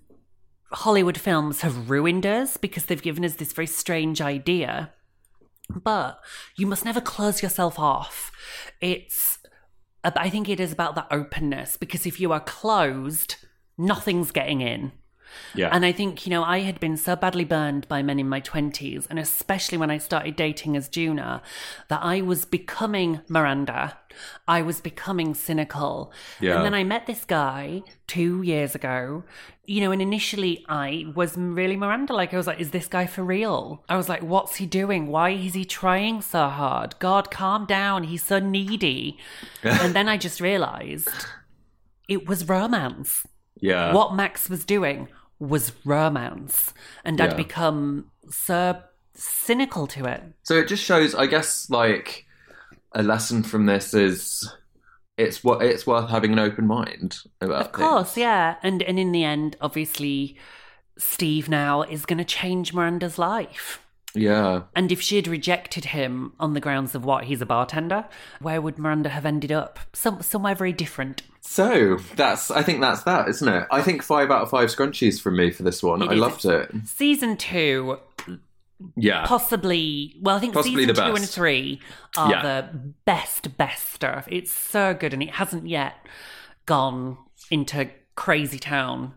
Hollywood 0.73 1.17
films 1.17 1.61
have 1.61 1.89
ruined 1.89 2.25
us 2.25 2.57
because 2.57 2.85
they've 2.85 3.01
given 3.01 3.25
us 3.25 3.35
this 3.35 3.53
very 3.53 3.67
strange 3.67 4.21
idea. 4.21 4.93
But 5.69 6.19
you 6.55 6.67
must 6.67 6.85
never 6.85 7.01
close 7.01 7.41
yourself 7.41 7.77
off. 7.79 8.31
It's, 8.79 9.39
I 10.03 10.29
think 10.29 10.49
it 10.49 10.59
is 10.59 10.71
about 10.71 10.95
the 10.95 11.11
openness 11.13 11.77
because 11.77 12.05
if 12.05 12.19
you 12.19 12.31
are 12.31 12.39
closed, 12.39 13.35
nothing's 13.77 14.31
getting 14.31 14.61
in. 14.61 14.91
Yeah 15.55 15.69
And 15.71 15.85
I 15.85 15.91
think, 15.91 16.25
you 16.25 16.29
know, 16.29 16.43
I 16.43 16.59
had 16.59 16.79
been 16.79 16.97
so 16.97 17.15
badly 17.15 17.45
burned 17.45 17.87
by 17.87 18.01
men 18.01 18.19
in 18.19 18.29
my 18.29 18.41
20s, 18.41 19.07
and 19.09 19.19
especially 19.19 19.77
when 19.77 19.91
I 19.91 19.97
started 19.97 20.35
dating 20.35 20.75
as 20.77 20.89
Juna, 20.89 21.41
that 21.87 21.99
I 22.03 22.21
was 22.21 22.45
becoming 22.45 23.21
Miranda. 23.27 23.97
I 24.47 24.61
was 24.61 24.81
becoming 24.81 25.33
cynical. 25.33 26.11
Yeah. 26.39 26.55
And 26.55 26.65
then 26.65 26.73
I 26.73 26.83
met 26.83 27.07
this 27.07 27.23
guy 27.25 27.83
two 28.07 28.41
years 28.41 28.75
ago, 28.75 29.23
you 29.65 29.79
know, 29.81 29.91
and 29.91 30.01
initially 30.01 30.65
I 30.67 31.05
was 31.15 31.37
really 31.37 31.77
Miranda. 31.77 32.13
Like, 32.13 32.33
I 32.33 32.37
was 32.37 32.47
like, 32.47 32.59
is 32.59 32.71
this 32.71 32.87
guy 32.87 33.05
for 33.05 33.23
real? 33.23 33.83
I 33.87 33.95
was 33.95 34.09
like, 34.09 34.21
what's 34.21 34.57
he 34.57 34.65
doing? 34.65 35.07
Why 35.07 35.29
is 35.29 35.53
he 35.53 35.63
trying 35.63 36.21
so 36.21 36.49
hard? 36.49 36.95
God, 36.99 37.31
calm 37.31 37.65
down. 37.65 38.03
He's 38.03 38.23
so 38.23 38.39
needy. 38.39 39.17
and 39.63 39.93
then 39.93 40.09
I 40.09 40.17
just 40.17 40.41
realized 40.41 41.09
it 42.09 42.27
was 42.27 42.49
romance 42.49 43.25
yeah 43.61 43.93
what 43.93 44.15
Max 44.15 44.49
was 44.49 44.65
doing 44.65 45.07
was 45.41 45.73
romance, 45.83 46.73
and 47.03 47.19
Yeah. 47.19 47.25
I'd 47.25 47.35
become 47.37 48.11
so 48.29 48.81
cynical 49.13 49.87
to 49.87 50.05
it. 50.05 50.23
So 50.43 50.55
it 50.55 50.67
just 50.67 50.83
shows, 50.83 51.13
I 51.15 51.25
guess, 51.25 51.69
like 51.69 52.25
a 52.93 53.03
lesson 53.03 53.43
from 53.43 53.65
this 53.65 53.93
is 53.93 54.49
it's 55.17 55.43
what 55.43 55.61
it's 55.63 55.85
worth 55.85 56.09
having 56.09 56.31
an 56.31 56.39
open 56.39 56.67
mind 56.67 57.17
about. 57.41 57.61
Of 57.61 57.71
course, 57.71 58.13
things. 58.13 58.21
yeah, 58.21 58.55
and 58.63 58.81
and 58.83 58.97
in 58.99 59.11
the 59.11 59.23
end, 59.23 59.57
obviously, 59.59 60.37
Steve 60.97 61.49
now 61.49 61.81
is 61.81 62.05
going 62.05 62.19
to 62.19 62.23
change 62.25 62.73
Miranda's 62.73 63.17
life. 63.17 63.81
Yeah. 64.13 64.63
And 64.75 64.91
if 64.91 65.01
she 65.01 65.15
had 65.15 65.27
rejected 65.27 65.85
him 65.85 66.33
on 66.39 66.53
the 66.53 66.59
grounds 66.59 66.95
of 66.95 67.05
what 67.05 67.25
he's 67.25 67.41
a 67.41 67.45
bartender, 67.45 68.05
where 68.39 68.61
would 68.61 68.77
Miranda 68.77 69.09
have 69.09 69.25
ended 69.25 69.51
up? 69.51 69.79
Some 69.93 70.21
somewhere 70.21 70.55
very 70.55 70.73
different. 70.73 71.23
So 71.41 71.97
that's, 72.15 72.51
I 72.51 72.61
think 72.61 72.81
that's 72.81 73.03
that, 73.03 73.27
isn't 73.27 73.47
it? 73.47 73.67
I 73.71 73.81
think 73.81 74.03
five 74.03 74.29
out 74.29 74.43
of 74.43 74.49
five 74.49 74.69
scrunchies 74.69 75.19
from 75.19 75.37
me 75.37 75.49
for 75.51 75.63
this 75.63 75.81
one. 75.81 76.01
It 76.01 76.09
I 76.09 76.13
is. 76.13 76.19
loved 76.19 76.45
it. 76.45 76.71
Season 76.85 77.35
two, 77.37 77.97
Yeah, 78.95 79.25
possibly 79.27 80.15
well 80.21 80.35
i 80.37 80.39
think 80.39 80.53
Possibly 80.55 80.87
season 80.87 80.95
two 81.05 81.15
and 81.15 81.29
three 81.29 81.79
are 82.17 82.31
Yeah. 82.31 82.41
the 82.41 82.77
best 83.05 83.55
best 83.55 83.93
stuff 83.93 84.27
it's 84.27 84.51
so 84.51 84.95
good 84.95 85.13
and 85.13 85.21
it 85.21 85.29
hasn't 85.29 85.67
yet 85.67 85.93
gone 86.65 87.17
into 87.51 87.89
crazy 88.15 88.59
town 88.59 89.13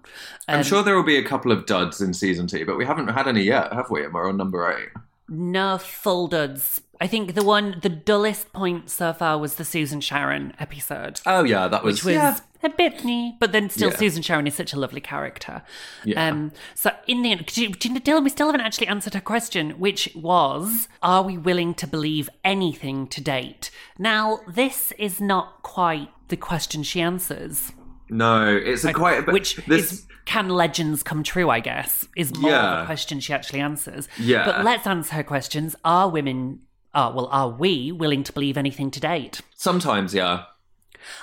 I'm 0.48 0.58
Um, 0.58 0.64
sure 0.64 0.82
there 0.82 0.96
will 0.96 1.02
be 1.02 1.16
a 1.18 1.24
couple 1.24 1.52
of 1.52 1.66
duds 1.66 2.00
in 2.00 2.14
season 2.14 2.46
two, 2.46 2.64
but 2.66 2.76
we 2.76 2.84
haven't 2.86 3.08
had 3.08 3.26
any 3.28 3.42
yet, 3.42 3.72
have 3.72 3.90
we? 3.90 4.04
And 4.04 4.12
we're 4.14 4.28
on 4.28 4.36
number 4.36 4.70
eight. 4.72 4.88
no 5.28 5.78
full 5.78 6.26
duds 6.28 6.82
i 7.00 7.06
think 7.06 7.34
the 7.34 7.42
one 7.42 7.78
the 7.82 7.88
dullest 7.88 8.52
point 8.52 8.88
so 8.90 9.12
far 9.12 9.36
was 9.38 9.54
the 9.56 9.64
susan 9.64 10.00
sharon 10.00 10.52
episode 10.60 11.20
Oh 11.26 11.42
yeah, 11.44 11.66
that 11.68 11.82
was, 11.82 12.04
which 12.04 12.14
was 12.14 12.22
yeah. 12.22 12.38
a 12.62 12.68
bit 12.68 13.04
me, 13.04 13.36
but 13.40 13.50
then 13.52 13.68
still 13.68 13.90
Yeah. 13.90 13.96
Susan 13.96 14.22
Sharon 14.22 14.46
is 14.46 14.54
such 14.54 14.72
a 14.72 14.78
lovely 14.78 15.00
character. 15.00 15.62
Yeah. 16.04 16.28
Um, 16.28 16.52
so 16.74 16.92
in 17.06 17.20
the 17.22 17.30
end, 17.32 17.44
do 17.46 17.62
you- 17.62 17.70
do 17.74 17.88
you- 17.92 18.00
Dylan, 18.00 18.24
we 18.24 18.30
still 18.30 18.46
haven't 18.46 18.62
actually 18.62 18.86
answered 18.86 19.12
her 19.14 19.20
question, 19.20 19.72
which 19.72 20.08
was, 20.14 20.88
are 21.02 21.22
we 21.22 21.36
willing 21.36 21.74
to 21.74 21.86
believe 21.86 22.30
anything 22.42 23.06
to 23.08 23.20
date? 23.20 23.70
Now, 23.98 24.40
this 24.48 24.92
is 24.98 25.20
not 25.20 25.62
quite 25.62 26.08
the 26.28 26.38
question 26.38 26.82
she 26.82 27.02
answers. 27.02 27.72
No, 28.14 28.56
it's 28.56 28.84
a 28.84 28.92
quite 28.92 29.18
a 29.18 29.22
bit. 29.22 29.32
which 29.32 29.56
this, 29.66 29.92
is 29.92 30.06
can 30.24 30.48
legends 30.48 31.02
come 31.02 31.22
true 31.22 31.50
i 31.50 31.60
guess 31.60 32.08
is 32.16 32.34
more 32.38 32.50
of 32.50 32.56
Yeah. 32.56 32.80
the 32.80 32.86
question 32.86 33.20
she 33.20 33.32
actually 33.34 33.60
answers 33.60 34.08
Yeah. 34.18 34.46
but 34.46 34.64
let's 34.64 34.86
answer 34.86 35.14
her 35.16 35.22
questions 35.22 35.76
are 35.84 36.08
women 36.08 36.60
are 36.94 37.12
well 37.12 37.28
are 37.30 37.50
we 37.50 37.92
willing 37.92 38.22
to 38.24 38.32
believe 38.32 38.56
anything 38.56 38.90
to 38.92 39.00
date 39.00 39.42
sometimes, 39.54 40.14
yeah, 40.14 40.44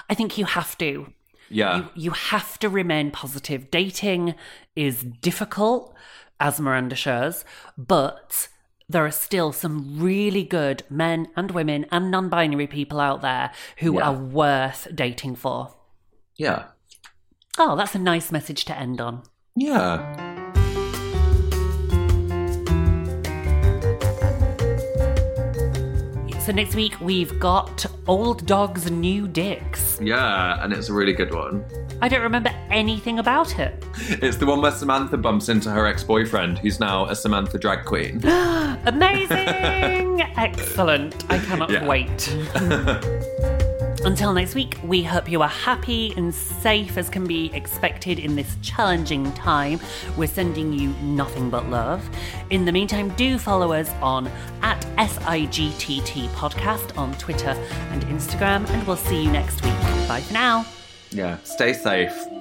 i 0.10 0.14
think 0.14 0.38
you 0.38 0.46
have 0.46 0.78
to 0.80 1.12
yeah, 1.50 1.78
you, 1.78 1.90
you 1.96 2.12
have 2.12 2.60
to 2.60 2.70
remain 2.70 3.10
positive 3.12 3.72
dating 3.72 4.36
is 4.76 5.02
difficult 5.30 5.94
as 6.40 6.60
miranda 6.60 6.96
shows 6.96 7.44
but 7.78 8.48
there 8.88 9.06
are 9.06 9.12
still 9.12 9.52
some 9.52 10.00
really 10.00 10.44
good 10.44 10.84
men 10.90 11.28
and 11.36 11.52
women 11.52 11.86
and 11.92 12.12
non-binary 12.12 12.68
people 12.68 13.00
out 13.00 13.22
there 13.22 13.52
who 13.78 13.96
Yeah. 13.96 14.10
are 14.10 14.14
worth 14.14 14.88
dating 14.94 15.36
for 15.38 15.74
yeah, 16.38 16.66
oh 17.58 17.76
that's 17.76 17.96
a 17.96 18.00
nice 18.00 18.32
message 18.32 18.66
to 18.66 18.78
end 18.78 19.02
on 19.02 19.24
yeah. 19.56 20.32
So 26.42 26.52
next 26.52 26.74
week 26.74 27.00
we've 27.00 27.40
got 27.40 27.86
Old 28.08 28.46
Dog's 28.48 28.90
New 28.90 29.28
Dicks. 29.28 30.00
Yeah, 30.02 30.64
and 30.64 30.74
it's 30.74 30.90
a 30.90 30.94
really 30.94 31.14
good 31.14 31.34
one. 31.34 31.64
I 32.02 32.08
don't 32.08 32.24
remember 32.24 32.50
anything 32.72 33.20
about 33.20 33.60
it. 33.60 33.86
It's 34.10 34.38
the 34.38 34.48
one 34.48 34.60
where 34.60 34.72
Samantha 34.72 35.18
bumps 35.18 35.50
into 35.50 35.70
her 35.70 35.86
ex 35.86 36.04
boyfriend, 36.04 36.58
who's 36.58 36.80
now 36.80 37.06
a 37.06 37.16
Samantha 37.16 37.60
drag 37.60 37.86
queen. 37.86 38.26
Amazing! 38.86 40.22
Excellent. 40.36 41.30
I 41.32 41.38
cannot 41.38 41.86
wait. 41.86 42.36
Until 44.04 44.34
next 44.34 44.56
week, 44.56 44.80
we 44.84 45.04
hope 45.04 45.30
you 45.30 45.44
are 45.44 45.48
happy 45.48 46.12
and 46.18 46.34
safe 46.34 46.98
as 46.98 47.08
can 47.08 47.28
be 47.28 47.54
expected 47.54 48.18
in 48.18 48.36
this 48.36 48.58
challenging 48.64 49.32
time. 49.34 49.80
We're 50.18 50.28
sending 50.28 50.74
you 50.74 50.90
nothing 51.04 51.52
but 51.52 51.70
love. 51.70 52.10
In 52.50 52.66
the 52.66 52.72
meantime, 52.72 53.10
do 53.10 53.38
follow 53.38 53.74
us 53.74 53.92
on 54.02 54.28
at 54.64 54.82
SIGTT 54.98 56.30
Podcast 56.30 56.98
on 56.98 57.14
Twitter 57.20 57.52
and 57.92 58.04
Instagram, 58.06 58.68
and 58.72 58.88
we'll 58.88 58.96
see 58.96 59.24
you 59.24 59.32
next 59.32 59.64
week. 59.64 59.80
Bye 60.08 60.22
for 60.22 60.34
now. 60.34 60.66
yeah, 61.12 61.38
stay 61.44 61.72
safe. 61.72 62.41